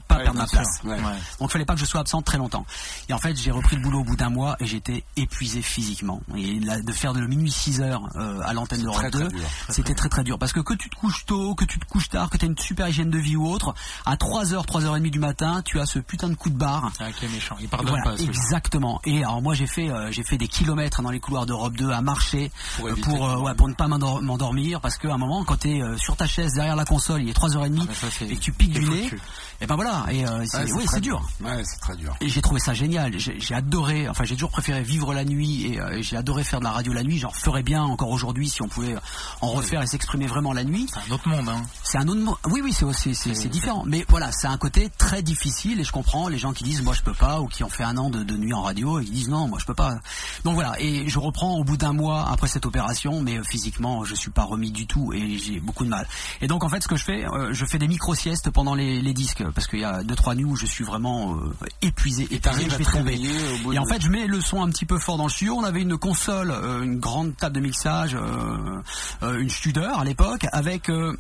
[0.08, 0.82] pas Ouais, perdre ma place.
[0.84, 2.66] Donc il fallait pas que je sois absent très longtemps.
[3.10, 6.22] Et en fait, j'ai repris le boulot au bout d'un mois et j'étais épuisé physiquement.
[6.36, 9.28] Et là, de faire de minuit 6 heures euh, à l'antenne d'Europe très, très 2,
[9.30, 9.40] dur.
[9.70, 10.38] c'était très très dur.
[10.40, 12.48] Parce que que tu te couches tôt, que tu te couches tard, que tu as
[12.48, 13.74] une super hygiène de vie ou autre,
[14.06, 16.92] à 3h, 3h30 du matin, tu as ce putain de coup de barre.
[17.00, 17.56] Ah, qui est méchant.
[17.60, 18.22] Il pardonne Voilà, pas.
[18.24, 19.02] exactement.
[19.06, 21.90] Et alors moi j'ai fait euh, j'ai fait des kilomètres dans les couloirs d'Europe 2
[21.92, 25.18] à marcher Pour euh, pour, euh, ouais, pour ne pas m'endor- m'endormir parce qu'à un
[25.18, 28.08] moment quand tu es sur ta chaise derrière la console, il est 3h30 mais ça,
[28.12, 29.10] c'est- et que tu piques du nez,
[29.62, 31.22] et ben voilà, et euh, c'est Ouais, dur.
[31.44, 32.16] Ouais, c'est très dur.
[32.22, 33.18] Et j'ai trouvé ça génial.
[33.18, 34.08] J'ai adoré.
[34.10, 36.94] Enfin, j'ai toujours préféré vivre la nuit et euh, j'ai adoré faire de la radio
[36.94, 37.18] la nuit.
[37.20, 38.96] J'en referais bien encore aujourd'hui si on pouvait
[39.42, 40.88] en refaire et s'exprimer vraiment la nuit.
[40.94, 41.48] C'est un autre monde.
[41.50, 41.62] Hein.
[41.84, 42.20] C'est un autre.
[42.22, 43.84] mo- Oui, oui, c'est aussi c'est c'est différent.
[43.86, 46.94] Mais voilà, c'est un côté très difficile et je comprends les gens qui disent moi
[46.94, 49.06] je peux pas ou qui ont fait un an de, de nuit en radio et
[49.06, 50.00] qui disent non moi je peux pas.
[50.46, 50.74] Donc voilà.
[50.80, 54.32] Et je reprends au bout d'un mois après cette opération, mais euh, physiquement je suis
[54.32, 56.08] pas remis du tout et j'ai beaucoup de mal.
[56.42, 58.74] Et donc en fait ce que je fais, euh, je fais des micro siestes pendant
[58.74, 61.54] les, les disques parce qu'il y a deux trois nuits où je suis vraiment euh,
[61.84, 62.24] épuisé.
[62.32, 63.12] Et épuisé, je à vais te tomber.
[63.12, 65.26] réveiller au bout Et en fait, je mets le son un petit peu fort dans
[65.26, 65.54] le studio.
[65.56, 68.18] On avait une console, euh, une grande table de mixage,
[69.22, 71.14] une Studer à l'époque, avec un,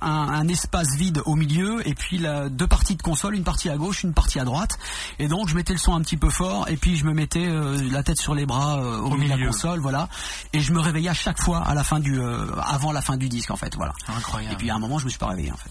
[0.00, 3.76] un espace vide au milieu et puis la, deux parties de console, une partie à
[3.76, 4.78] gauche, une partie à droite.
[5.18, 7.46] Et donc, je mettais le son un petit peu fort et puis je me mettais
[7.46, 10.08] euh, la tête sur les bras euh, au, Au milieu de la console, voilà.
[10.52, 13.16] Et je me réveillais à chaque fois à la fin du, euh, avant la fin
[13.16, 13.92] du disque, en fait, voilà.
[14.08, 14.54] Incroyable.
[14.54, 15.70] Et puis à un moment, je me suis pas réveillé, en fait.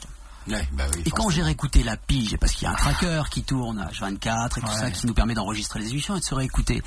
[0.50, 3.24] Ouais, bah oui, Et quand j'ai réécouté la pige, parce qu'il y a un tracker
[3.30, 6.26] qui tourne à H24 et tout ça qui nous permet d'enregistrer les émissions et de
[6.26, 6.82] se réécouter.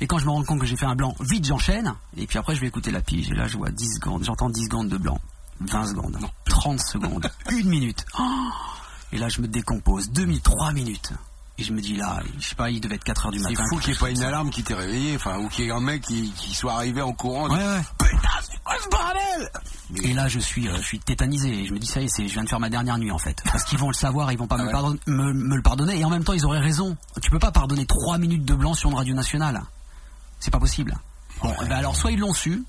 [0.00, 1.94] Et quand je me rends compte que j'ai fait un blanc, vite j'enchaîne.
[2.16, 3.30] Et puis après je vais écouter la pige.
[3.30, 5.18] Et là je vois 10 secondes, j'entends 10 secondes de blanc.
[5.66, 8.04] 20 secondes, 30 secondes, une minute.
[8.18, 8.22] Oh
[9.12, 10.10] et là je me décompose.
[10.10, 11.12] 2 minutes, 3 minutes.
[11.58, 13.50] Et je me dis là, je sais pas, il devait être 4 heures du C'est
[13.50, 13.64] matin.
[13.68, 15.68] fou quelque qu'il n'y ait pas une alarme qui t'ait réveillé, enfin, ou qu'il y
[15.68, 17.46] ait un mec qui, qui soit arrivé en courant.
[17.50, 17.82] Ouais, ouais.
[17.98, 19.50] Putain, c'est quoi ce bordel?
[20.02, 21.50] Et là, je suis, euh, je suis tétanisé.
[21.50, 23.10] Et je me dis, ça y est, c'est, je viens de faire ma dernière nuit,
[23.10, 23.42] en fait.
[23.52, 24.98] Parce qu'ils vont le savoir, ils vont pas Ah me, ouais.
[25.06, 25.98] me, me le pardonner.
[26.00, 26.96] Et en même temps, ils auraient raison.
[27.20, 29.62] Tu peux pas pardonner trois minutes de blanc sur une radio nationale.
[30.40, 30.96] C'est pas possible.
[31.42, 32.64] Bon, eh ben alors, soit ils l'ont su,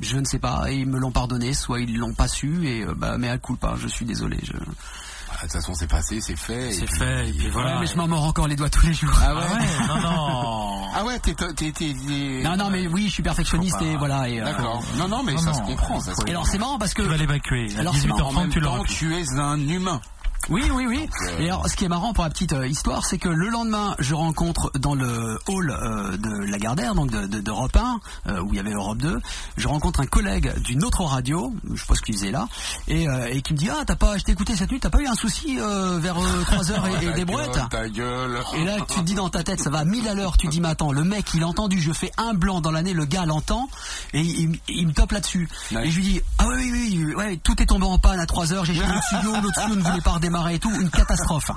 [0.00, 2.82] je ne sais pas, et ils me l'ont pardonné, soit ils l'ont pas su, et
[2.84, 4.38] euh, bah, mais à coup pas, je suis désolé.
[4.42, 4.52] Je...
[4.54, 6.72] Ah, De toute façon, c'est passé, c'est fait.
[6.72, 7.30] C'est fait.
[7.30, 7.74] Et puis voilà.
[7.74, 9.10] Ouais, mais je m'en mords encore les doigts tous les jours.
[9.16, 10.68] Ah Ah ouais, ouais, non, non.
[10.94, 14.28] Ah ouais, t'es, t'es, t'es, t'es- Non, non, mais oui, je suis perfectionniste, et voilà.
[14.28, 14.82] Et, euh, D'accord.
[14.98, 15.54] Non, non, mais Non, ça non.
[15.54, 16.00] se comprend.
[16.00, 17.00] Ça se et alors, c'est marrant parce que.
[17.02, 17.68] Tu vas l'évacuer.
[17.78, 18.94] Alors, c'est marrant, En 18h30, même tu plus.
[18.94, 20.00] tu es un humain.
[20.48, 21.08] Oui, oui, oui.
[21.38, 23.94] Et alors, ce qui est marrant pour la petite euh, histoire, c'est que le lendemain,
[23.98, 28.00] je rencontre dans le hall euh, de Lagardère, donc de, de, d'Europe 1,
[28.32, 29.20] euh, où il y avait Europe 2,
[29.56, 32.48] je rencontre un collègue d'une autre radio, je sais pas ce qu'il faisait là,
[32.88, 34.90] et, euh, et qui me dit ah t'as pas, je t'ai écouté cette nuit, t'as
[34.90, 38.40] pas eu un souci euh, vers 3 heures et, et des brouettes Ta gueule.
[38.56, 40.36] et là, tu te dis dans ta tête, ça va à 1000 à l'heure.
[40.36, 42.92] Tu dis, mais attends, le mec, il a entendu, je fais un blanc dans l'année,
[42.94, 43.68] le gars l'entend,
[44.12, 45.48] et il, il- me top là-dessus.
[45.84, 48.26] Et je lui dis, ah oui, oui, oui, ouais, tout est tombé en panne à
[48.26, 50.90] 3 heures, j'ai changé le studio, l'autre studio ne voulait pas redémarrer et tout, une
[50.90, 51.50] catastrophe.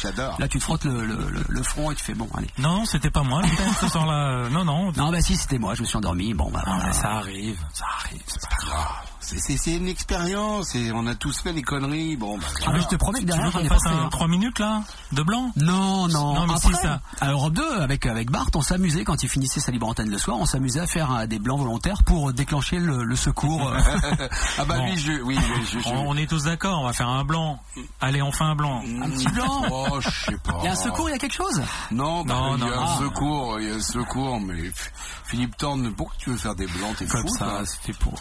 [0.00, 0.36] J'adore.
[0.38, 2.48] Là, tu te frottes le, le, le- le front et tu fais, bon, allez.
[2.58, 4.28] Non, c'était pas moi, putain, ce soir-là.
[4.30, 4.92] euh, Non, non.
[4.96, 6.92] Non, bah si, c'était moi, je me suis endormi, bon, bah Ah, voilà.
[6.92, 8.22] ça arrive, ça arrive.
[8.26, 9.09] C'est pas grave.
[9.22, 12.16] C'est, une expérience et on a tous fait des conneries.
[12.16, 13.96] Bon, bah, Ah, mais je te promets que derrière, j'en qu'on ai fasse pas fait,
[13.96, 14.08] un hein.
[14.10, 15.52] 3 minutes là De blanc?
[15.56, 17.00] Non, non, Non, mais Après, ça.
[17.20, 20.18] À Europe 2, avec, avec Bart, on s'amusait, quand il finissait sa libre antenne le
[20.18, 23.68] soir, on s'amusait à faire euh, des blancs volontaires pour déclencher le, le secours.
[23.68, 23.78] euh.
[24.58, 24.84] ah bah Bon.
[24.90, 27.24] oui, je, oui, je, je, je- on, on est tous d'accord, on va faire un
[27.24, 27.60] blanc.
[28.00, 28.82] Allez, on fait un blanc.
[29.02, 29.64] Un petit blanc?
[29.70, 30.56] Oh, je sais pas.
[30.60, 31.62] Il y a un secours, il y a quelque chose?
[31.90, 32.82] Non, bah, Non, il y a non.
[32.82, 34.72] un secours, il y a un secours, mais
[35.24, 38.14] Philippe Thorne, pourquoi tu veux faire des blancs, t'es Comme fou, ça, c'était pour,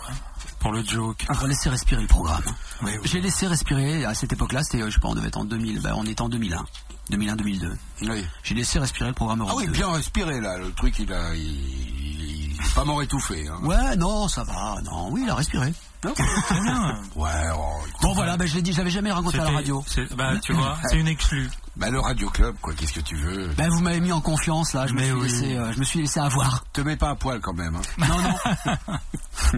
[0.60, 1.26] pour le joke.
[1.30, 2.44] On va laisser respirer le programme.
[2.84, 3.10] Oui, oui.
[3.12, 5.46] J'ai laissé respirer à cette époque-là, c'était, euh, je sais pas, on devait être en
[5.46, 6.66] 2000, ben, on était en 2001.
[7.12, 7.72] 2001-2002.
[8.04, 8.26] Oui.
[8.44, 9.72] J'ai laissé respirer le programme Ah Europe oui, 2.
[9.72, 13.60] bien respiré, là, le truc, il a, il, est pas mort étouffé, hein.
[13.64, 15.74] Ouais, non, ça va, non, oui, il a respiré.
[16.02, 16.96] C'est bien.
[17.16, 18.02] Ouais, oh, écoute.
[18.02, 19.84] Bon voilà, ben, je l'ai dit, j'avais jamais raconté à la radio.
[19.86, 21.50] c'est- Bah, tu vois, c'est une exclue.
[21.76, 23.48] Bah, le Radio Club, quoi, qu'est-ce que tu veux?
[23.58, 25.24] Ben vous m'avez mis en confiance là, je me suis oui.
[25.30, 26.64] laissé, euh, je me suis laissé avoir.
[26.74, 27.76] Te mets pas à poil quand même.
[27.76, 27.82] Hein.
[28.08, 29.58] Non non.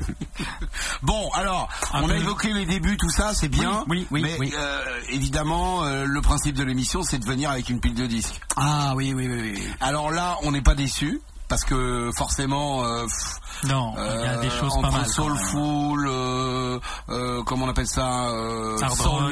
[1.04, 3.84] Bon, alors, Un on peu- a évoqué les débuts, tout ça, c'est bien.
[3.88, 4.54] Oui, oui, oui, mais oui.
[4.56, 8.40] euh, évidemment, euh, le principe de l'émission, c'est de venir avec une pile de disques.
[8.56, 9.64] Ah oui oui oui oui.
[9.80, 11.22] Alors là, on n'est pas déçus.
[11.52, 15.06] Parce que forcément, euh, pff, Non, il y a des euh, choses entre pas mal.
[15.06, 18.78] Soulful, euh, euh, comment on appelle ça, euh,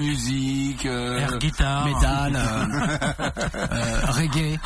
[0.01, 1.85] music, euh, Air guitare.
[1.85, 2.65] Métal, euh,
[3.71, 4.59] euh, reggae.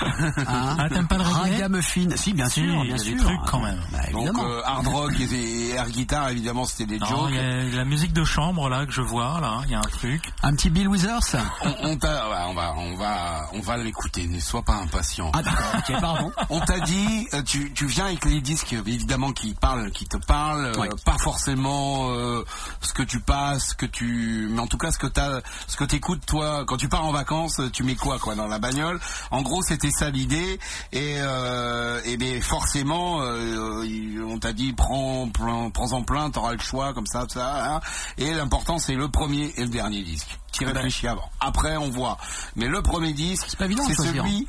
[0.48, 0.78] Hein.
[0.80, 1.52] Ah, t'aimes pas le reggae?
[1.54, 2.08] Ragamuffin.
[2.16, 3.18] Si, bien Si, sûr, il y bien a sûr.
[3.18, 3.80] des trucs quand même.
[3.92, 4.46] Bah, donc évidemment.
[4.46, 7.30] euh, hard rock et, air guitar évidemment c'était des Non, jokes.
[7.30, 9.80] il y a la musique de chambre là que je vois là, il y a
[9.80, 10.24] un truc.
[10.42, 11.38] Un petit Bill Withers?
[11.64, 14.28] On, on on va, on va, on va l'écouter.
[14.28, 15.32] Ne sois pas impatient.
[15.36, 16.32] Ah d'accord, ok, pardon.
[16.50, 20.66] On t'a dit, tu, tu viens avec les disques évidemment qui parlent, qui te parlent,
[20.66, 20.90] euh, Ouais.
[21.06, 22.44] pas forcément euh,
[22.82, 25.78] ce que tu passes, ce que tu, mais en tout cas ce que t'as, ce
[25.78, 29.00] que t'écoutes toi quand tu pars en vacances, tu mets quoi quoi dans la bagnole?
[29.32, 30.60] En gros, c'était ça l'idée
[30.92, 36.60] et euh, et bien forcément, euh, on t'a dit prends, prends, prends-en plein, t'auras le
[36.60, 37.76] choix comme ça, ça.
[37.76, 37.80] hein.
[38.18, 40.40] Et l'important c'est le premier et le dernier disque.
[40.52, 41.32] Tu réfléchis avant.
[41.40, 42.20] Après, on voit.
[42.56, 43.48] Mais le premier disque,
[43.88, 44.46] c'est celui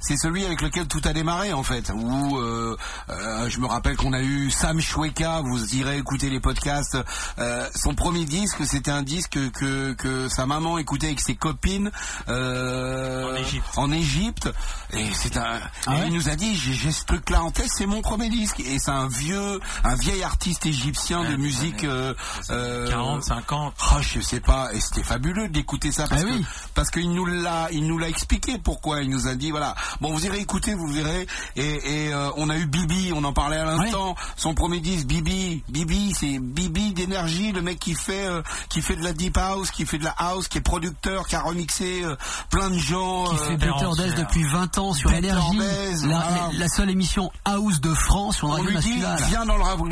[0.00, 1.90] c'est celui avec lequel tout a démarré en fait.
[1.94, 2.76] Où euh,
[3.10, 6.96] euh, je me rappelle qu'on a eu Sam Shweka, vous irez écouter les podcasts.
[7.38, 11.90] euh, son premier disque, c'était un disque que, que sa maman écoutait avec ses copines
[12.28, 13.66] euh, En Égypte.
[13.76, 14.48] en Égypte.
[14.92, 15.60] Et c'est un.
[15.86, 18.28] Ah ouais il nous a dit j'ai j'ai ce truc-là en tête, c'est mon premier
[18.28, 18.60] disque.
[18.60, 21.84] Et c'est un vieux, un vieil artiste égyptien de Ouais, musique.
[21.84, 22.14] euh,
[22.50, 23.74] euh, 40, 50.
[23.92, 26.42] Oh, je sais pas, et c'était fabuleux d'écouter ça parce Ah que
[26.74, 30.12] parce qu'il nous l'a il nous l'a expliqué pourquoi il nous a dit voilà bon
[30.12, 31.26] vous irez écouter vous verrez.
[31.56, 34.14] Et, et euh, on a eu Bibi on en parlait à l'instant.
[34.36, 38.96] Son premier disque Bibi Bibi c'est Bibi d'énergie le mec qui fait euh, qui fait
[38.96, 42.02] de la deep house qui fait de la house qui est producteur qui a remixé
[42.04, 42.16] euh,
[42.50, 46.50] plein de gens Qui euh, fait Better Days depuis 20 ans sur Énergie, la, voilà.
[46.52, 49.24] la- seule émission house de France on Radio lui dit Nationale.
[49.28, 49.86] viens dans le radio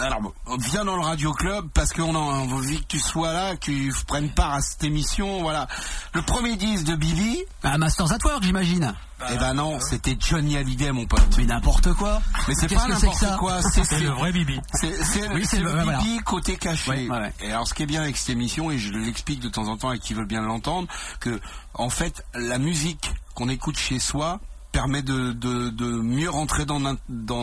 [0.00, 0.20] alors
[0.58, 3.92] viens dans le radio club parce qu'on a envie que tu sois là que tu
[4.06, 5.66] prennes part à cette émission voilà.
[6.12, 7.42] Le premier disque de Bibi.
[7.62, 8.94] Ah, Masters at Work, j'imagine.
[9.32, 12.20] Eh ben non c'était Johnny Hallyday mon pote Mais n'importe quoi.
[12.48, 14.60] mais c'est pas que c'est que n'importe quoi c'est le vrai Bibi.
[14.74, 15.98] c'est Oui, le le- voilà.
[16.00, 17.32] Bibi côté caché Ouais, ouais, ouais.
[17.40, 19.76] et alors ce qui est bien avec cette émission et je l'explique de temps en
[19.76, 20.88] temps à qui veut bien l'entendre
[21.20, 21.40] que
[21.74, 24.40] en fait la musique qu'on écoute chez soi
[24.72, 26.78] permet de, de, de mieux rentrer dans,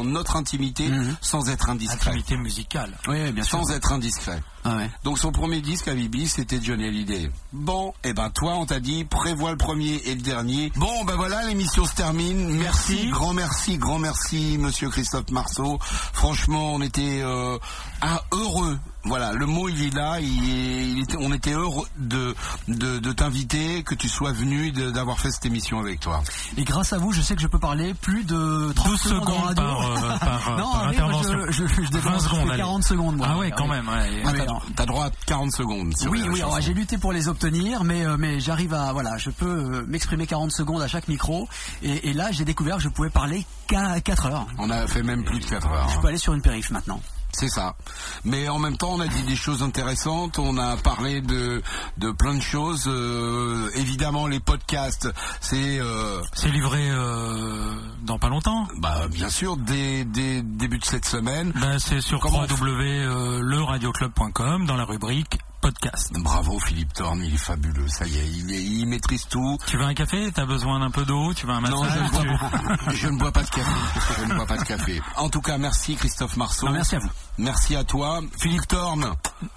[0.04, 1.16] notre intimité Mhm.
[1.22, 2.96] sans être indiscret Intimité musicale.
[3.08, 3.58] Oui, oui, bien sûr.
[3.60, 4.44] sans être indiscret.
[4.66, 4.90] Ah ouais.
[5.04, 7.30] Donc son premier disque à Bibi, c'était Johnny Hallyday.
[7.52, 10.72] Bon, et ben toi, on t'a dit, prévois le premier et le dernier.
[10.76, 12.58] Bon, ben voilà, l'émission se termine.
[12.58, 13.10] Merci, Merci.
[13.10, 15.80] grand merci, grand merci, Monsieur Christophe Marceau.
[16.14, 17.58] Franchement, on était euh,
[18.02, 18.78] ah, heureux.
[19.06, 20.20] Voilà, le mot il est là.
[20.22, 22.34] Il, est- il était, on était heureux de
[22.70, 26.24] de, de t'inviter, que tu sois venu, de- d'avoir fait cette émission avec toi.
[26.56, 29.20] Et grâce à vous, je sais que je peux parler plus de 30 12 secondes
[29.28, 31.40] secondes par, euh, par, euh, non, par allez, moi, intervention.
[31.50, 32.60] je, je, je développe 20 secondes, allez.
[32.60, 33.28] 40 secondes, moi.
[33.30, 33.90] Ah ouais, quand même.
[33.90, 34.24] ouais.
[34.26, 34.32] Ah,
[34.76, 35.94] t'as, droit à 40 secondes.
[36.10, 39.46] Oui, oui, j'ai lutté pour les obtenir, mais, euh, mais j'arrive à, voilà, je peux
[39.46, 41.48] euh, m'exprimer 40 secondes à chaque micro,
[41.82, 44.48] et, et là, j'ai découvert que je pouvais parler qu'à 4 heures.
[44.58, 45.90] On a fait même plus de 4 heures.
[45.90, 46.00] Je hein.
[46.02, 47.02] peux aller sur une périph maintenant.
[47.34, 47.76] C'est ça.
[48.24, 50.38] Mais en même temps, on a dit des choses intéressantes.
[50.40, 51.62] On a parlé de
[51.98, 52.86] de plein de choses.
[52.88, 55.10] Euh, évidemment, les podcasts,
[55.42, 58.68] c'est euh, C'est livré euh, dans pas longtemps.
[58.78, 61.52] bah bien sûr dès dès début de cette semaine.
[61.60, 66.12] Ben, c'est sur www.leradioclub.com dans la rubrique podcast.
[66.20, 67.88] Bravo Philippe Thorne, il est fabuleux.
[67.88, 69.58] Ça y est, il, maîtrise tout.
[69.66, 70.30] Tu veux un café?
[70.36, 71.34] T'as besoin d'un peu d'eau?
[71.34, 72.50] Tu veux un Non, je massage ne, bois,
[72.90, 73.72] Tu- je ne bois pas de café.
[74.20, 75.02] Je ne bois pas de café?
[75.16, 76.66] En tout cas, merci Christophe Marceau.
[76.66, 77.10] Non, merci à vous.
[77.38, 79.08] Merci à toi, Philippe Thorne.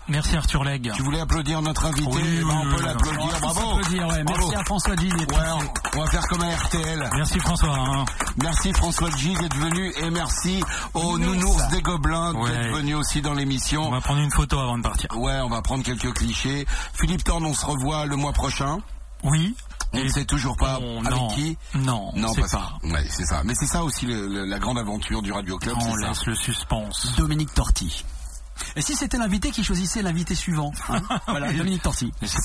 [0.08, 0.92] Merci Arthur Legge.
[0.94, 2.06] Tu voulais applaudir notre invité?
[2.08, 3.40] Oui, On oui, peut l'applaudir.
[3.40, 3.60] Bravo.
[3.64, 3.76] On
[4.08, 7.10] ouais, merci à François Ouais, on, on va faire comme à RTL.
[7.16, 7.74] Merci François.
[7.76, 8.04] hein.
[8.40, 10.62] Merci François G d'être venu et merci
[10.94, 12.50] aux nounours des gobelins Ouais.
[12.50, 13.90] d'être venus aussi dans On l'émission.
[13.90, 15.08] va prendre une photo avant de partir.
[15.18, 16.66] Ouais, on va prendre quelques clichés.
[16.94, 18.78] Philippe Thorne, on se revoit le mois prochain.
[19.24, 19.54] Oui.
[19.92, 21.56] On ne sait toujours pas on- avec non, qui.
[21.74, 22.78] Non, Non, c'est pas pas.
[22.82, 22.88] ça.
[22.88, 23.42] Ouais, c'est ça.
[23.44, 25.76] Mais c'est ça aussi le- le- la grande aventure du Radio Club.
[25.78, 26.08] On c'est ça.
[26.08, 27.14] laisse le suspense.
[27.16, 28.04] Dominique Torti.
[28.74, 32.12] Et si c'était l'invité qui choisissait l'invité suivant hein Voilà, Dominique Torti.
[32.20, 32.42] Mais C'est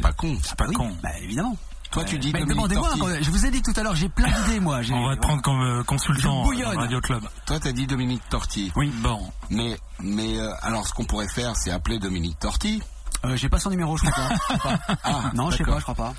[0.00, 0.36] pas, con.
[0.42, 0.96] C'est pas Oui, con.
[1.02, 1.56] bah évidemment.
[1.92, 4.28] Toi, tu dis Mais Dominique demandez-moi, je vous ai dit tout à l'heure, j'ai plein
[4.30, 4.80] d'idées moi.
[4.82, 7.22] J'ai- On va te prendre comme euh, consultant euh, Radio Club.
[7.46, 8.72] Toi, t'as dit Dominique Torti.
[8.76, 8.90] Oui.
[9.02, 9.20] Bon.
[9.50, 12.82] Mais, mais euh, alors, ce qu'on pourrait faire, c'est appeler Dominique Torti.
[13.24, 14.34] Euh, j'ai pas son numéro, je crois pas.
[14.48, 14.78] Je sais pas.
[15.04, 16.14] Ah, non, je sais pas, je crois pas.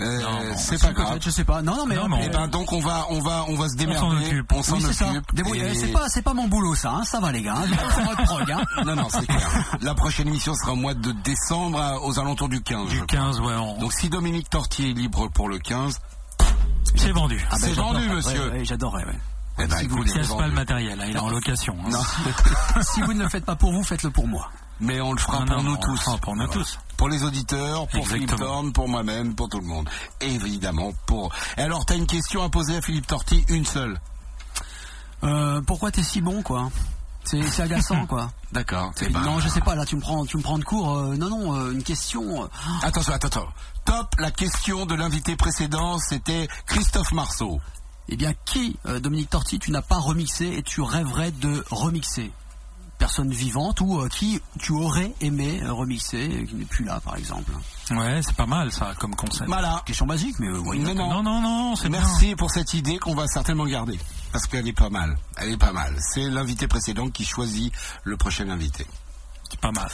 [0.00, 1.18] Euh, Non, non, c'est pas grave.
[1.22, 1.62] Je sais pas.
[1.62, 1.94] Non, non, mais.
[1.96, 4.00] Non, mais Eh ben, donc on va, on va, on va se démerder.
[4.00, 4.52] s'en occupe.
[4.52, 5.34] On s'en oui, c'est occupe.
[5.34, 5.70] Débrouillez.
[5.70, 6.90] Et- C'est pas, c'est pas mon boulot, ça.
[6.90, 7.04] Hein.
[7.04, 7.56] Ça va, les gars.
[7.56, 8.14] hein.
[8.24, 8.50] Prog.
[8.50, 8.62] Hein.
[8.84, 9.48] Non, non, c'est clair.
[9.80, 12.88] La prochaine émission sera au mois de décembre, à- aux alentours du 15.
[12.88, 13.06] je Du crois.
[13.06, 13.54] 15, ouais.
[13.54, 15.98] on- Donc si Dominique Tortier est libre pour le 15,
[16.94, 17.42] C'est vendu.
[17.50, 17.92] Ah, c'est j'adore.
[17.94, 18.50] vendu, Ouais, monsieur.
[18.50, 19.04] ouais, J'adorerais.
[19.06, 19.18] Ouais.
[19.58, 21.00] Eh ben, Si vous c'est casse pas le matériel.
[21.00, 21.74] hein, Il est en location.
[21.86, 21.90] hein.
[21.90, 22.00] Non,
[22.82, 24.50] si vous ne le faites pas pour vous, faites-le pour moi.
[24.80, 26.02] mais on le fera Non, pour non, nous on le tous.
[26.02, 26.78] fera pour nous tous.
[26.96, 28.48] Pour les auditeurs, pour Philippe Exactement.
[28.48, 29.88] Thorne, pour moi-même, pour tout le monde.
[30.20, 31.32] Et évidemment pour...
[31.56, 34.00] Et alors, t'as une question à poser à Philippe Torti, une seule.
[35.24, 36.70] Euh, pourquoi t'es si bon, quoi?
[37.24, 38.30] C'est agaçant, quoi.
[38.52, 38.92] D'accord.
[38.94, 39.74] C'est- Non, je sais pas.
[39.74, 40.96] Là, tu me prends, tu me prends de court.
[40.96, 42.44] euh, non, non, euh, une question.
[42.44, 42.48] euh,
[42.82, 43.48] Attention, attends, attends.
[43.84, 47.60] Top, la question de l'invité précédent, c'était Christophe Marceau.
[48.08, 52.30] Eh bien, qui, euh, Dominique Torti, tu n'as pas remixé et tu rêverais de remixer?
[52.98, 57.00] Personne vivante ou euh, qui tu aurais aimé euh, remixer, et qui n'est plus là,
[57.00, 57.52] par exemple.
[57.90, 59.48] Ouais, c'est pas mal ça comme concept.
[59.48, 59.82] Voilà.
[59.84, 61.22] Question basique, mais euh, not Non, non.
[61.22, 61.90] Non, non, bien.
[61.90, 63.98] Merci pour cette idée qu'on va certainement garder.
[64.32, 65.16] Parce qu'elle est pas mal.
[65.36, 65.94] Elle est pas mal.
[66.00, 67.72] C'est l'invité précédent qui choisit
[68.04, 68.86] le prochain invité.
[69.50, 69.88] C'est pas mal.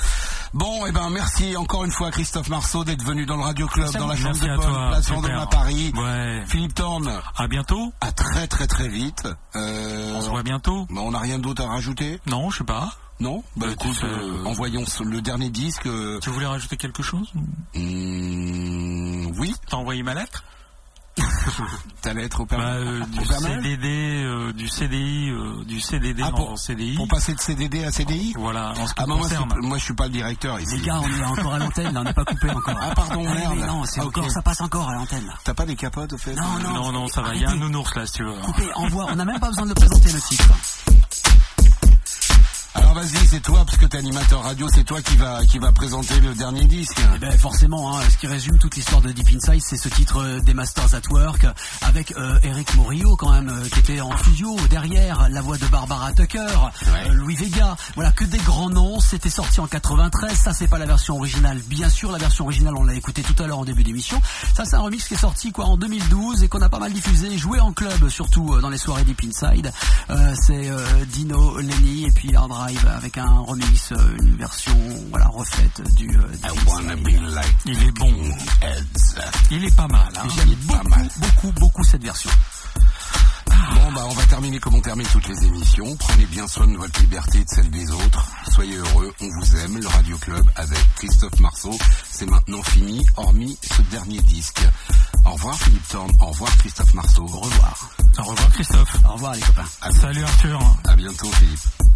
[0.54, 3.66] Bon, eh ben, merci encore une fois à Christophe Marceau d'être venu dans le Radio
[3.66, 5.08] Club, dans la chambre de toi, place.
[5.10, 5.92] Vendôme à Paris.
[5.96, 6.42] Ouais.
[6.46, 7.92] Philippe Thorne, À bientôt.
[8.00, 9.28] à très très très vite.
[9.56, 10.86] Euh, On se voit bientôt.
[10.90, 12.20] bah, on n'a rien d'autre à rajouter?
[12.26, 12.92] Non, je sais pas.
[13.20, 13.44] Non?
[13.56, 15.86] Bah Bah, écoute, euh, euh, envoyons le dernier disque.
[15.86, 17.30] euh, Tu voulais rajouter quelque chose?
[17.74, 20.44] Hmm, oui, T'as envoyé ma lettre?
[22.02, 26.32] ta lettre au Père, bah, euh, du euh, du CDI, euh, du CDD Ah, en
[26.32, 26.94] pour- CDI.
[26.96, 29.50] Pour passer de CDD à CDI Voilà, en ce qui Ah bah, moi, concerne.
[29.54, 30.76] c'est- moi je suis pas le directeur ici.
[30.76, 32.78] Les gars, on est encore à l'antenne, là, on n'est pas coupé encore.
[32.80, 33.58] Ah, pardon, merde.
[33.58, 35.30] non, c'est Ah, encore, ça passe encore à l'antenne.
[35.44, 36.72] T'as pas des capotes au fait Non, non.
[36.74, 37.34] non, non, ça va.
[37.34, 38.40] Il y a un nounours là, si tu veux.
[38.42, 39.06] Coupé, envoie.
[39.10, 40.48] On n'a même pas besoin de le présenter le titre.
[42.92, 45.72] Alors vas-y, c'est toi, parce que t'es animateur radio, c'est toi qui va, qui va
[45.72, 47.00] présenter le dernier disque.
[47.14, 50.22] Eh ben forcément, hein, ce qui résume toute l'histoire de Deep Inside, c'est ce titre
[50.22, 51.46] euh, des Masters at Work
[51.80, 55.66] avec euh, Eric Morillo quand même euh, qui était en studio derrière la voix de
[55.68, 59.00] Barbara Tucker, euh, Louis Vega, voilà que des grands noms.
[59.00, 60.36] C'était sorti en 93.
[60.36, 62.12] Ça c'est pas la version originale, bien sûr.
[62.12, 64.20] La version originale on l'a écouté tout à l'heure en début d'émission.
[64.54, 66.92] Ça c'est un remix qui est sorti quoi en 2012 et qu'on a pas mal
[66.92, 69.72] diffusé, joué en club surtout euh, dans les soirées Deep Inside.
[70.10, 74.76] Euh, c'est euh, Dino Lenny et puis Hard Drive avec un remix, euh, une version
[75.10, 76.08] voilà refaite du.
[76.16, 78.12] euh, be like Il est bon.
[78.62, 79.20] Heads.
[79.50, 80.12] Il est pas mal.
[80.16, 80.28] Hein.
[80.36, 81.08] J'aime il est pas beaucoup, mal.
[81.18, 82.30] beaucoup, beaucoup cette version.
[83.74, 85.96] Bon bah on va terminer comme on termine toutes les émissions.
[85.96, 88.26] Prenez bien soin de votre liberté et de celle des autres.
[88.50, 89.78] Soyez heureux, on vous aime.
[89.78, 91.76] Le Radio Club avec Christophe Marceau,
[92.10, 94.62] c'est maintenant fini, hormis ce dernier disque.
[95.24, 97.22] Au revoir Philippe Thorne, au revoir Christophe Marceau.
[97.22, 97.90] Au revoir.
[98.18, 98.96] Au revoir Christophe.
[99.08, 99.64] Au revoir les copains.
[100.00, 100.60] Salut Arthur.
[100.84, 101.91] À bientôt Philippe.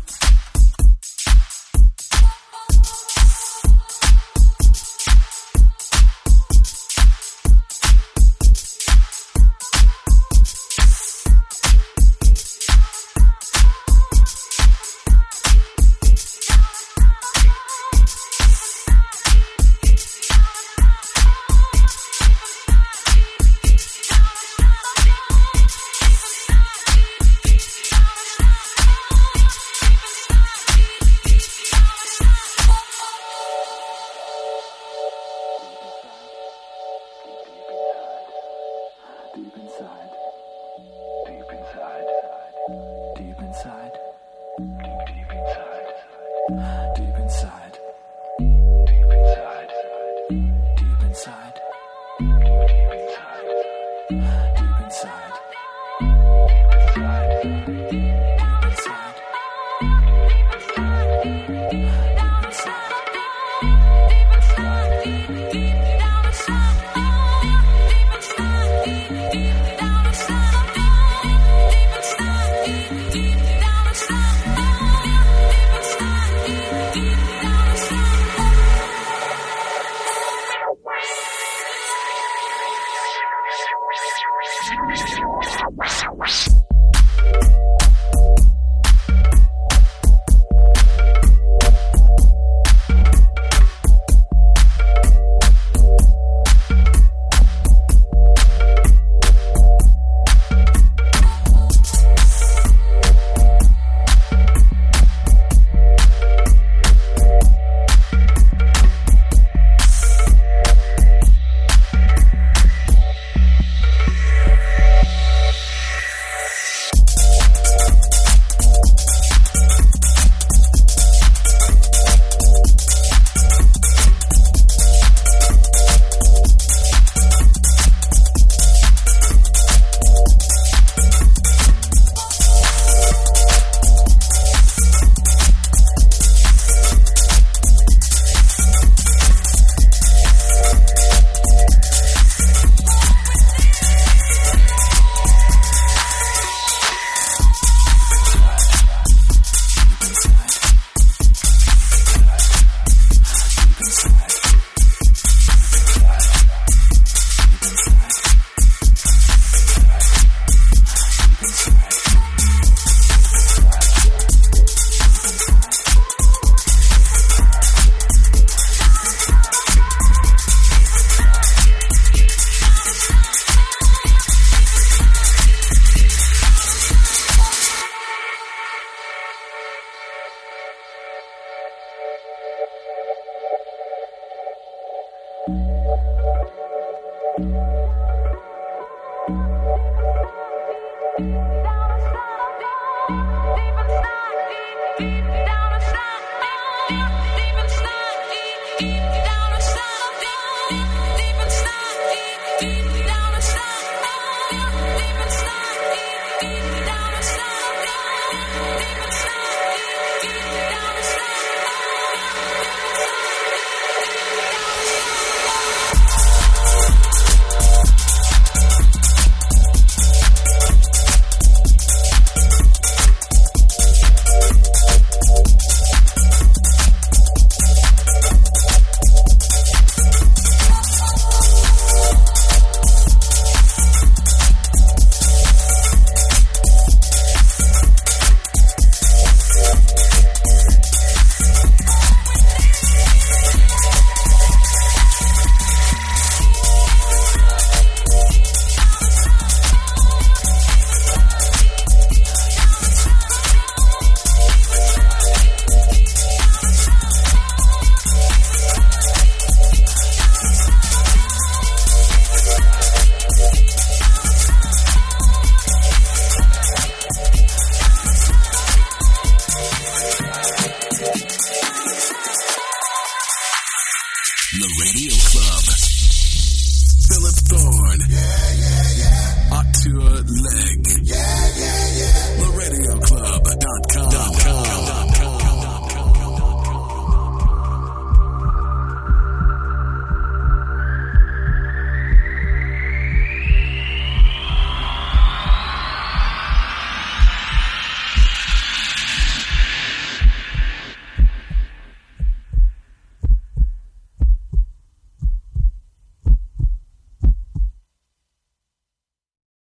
[84.48, 85.25] Thank you.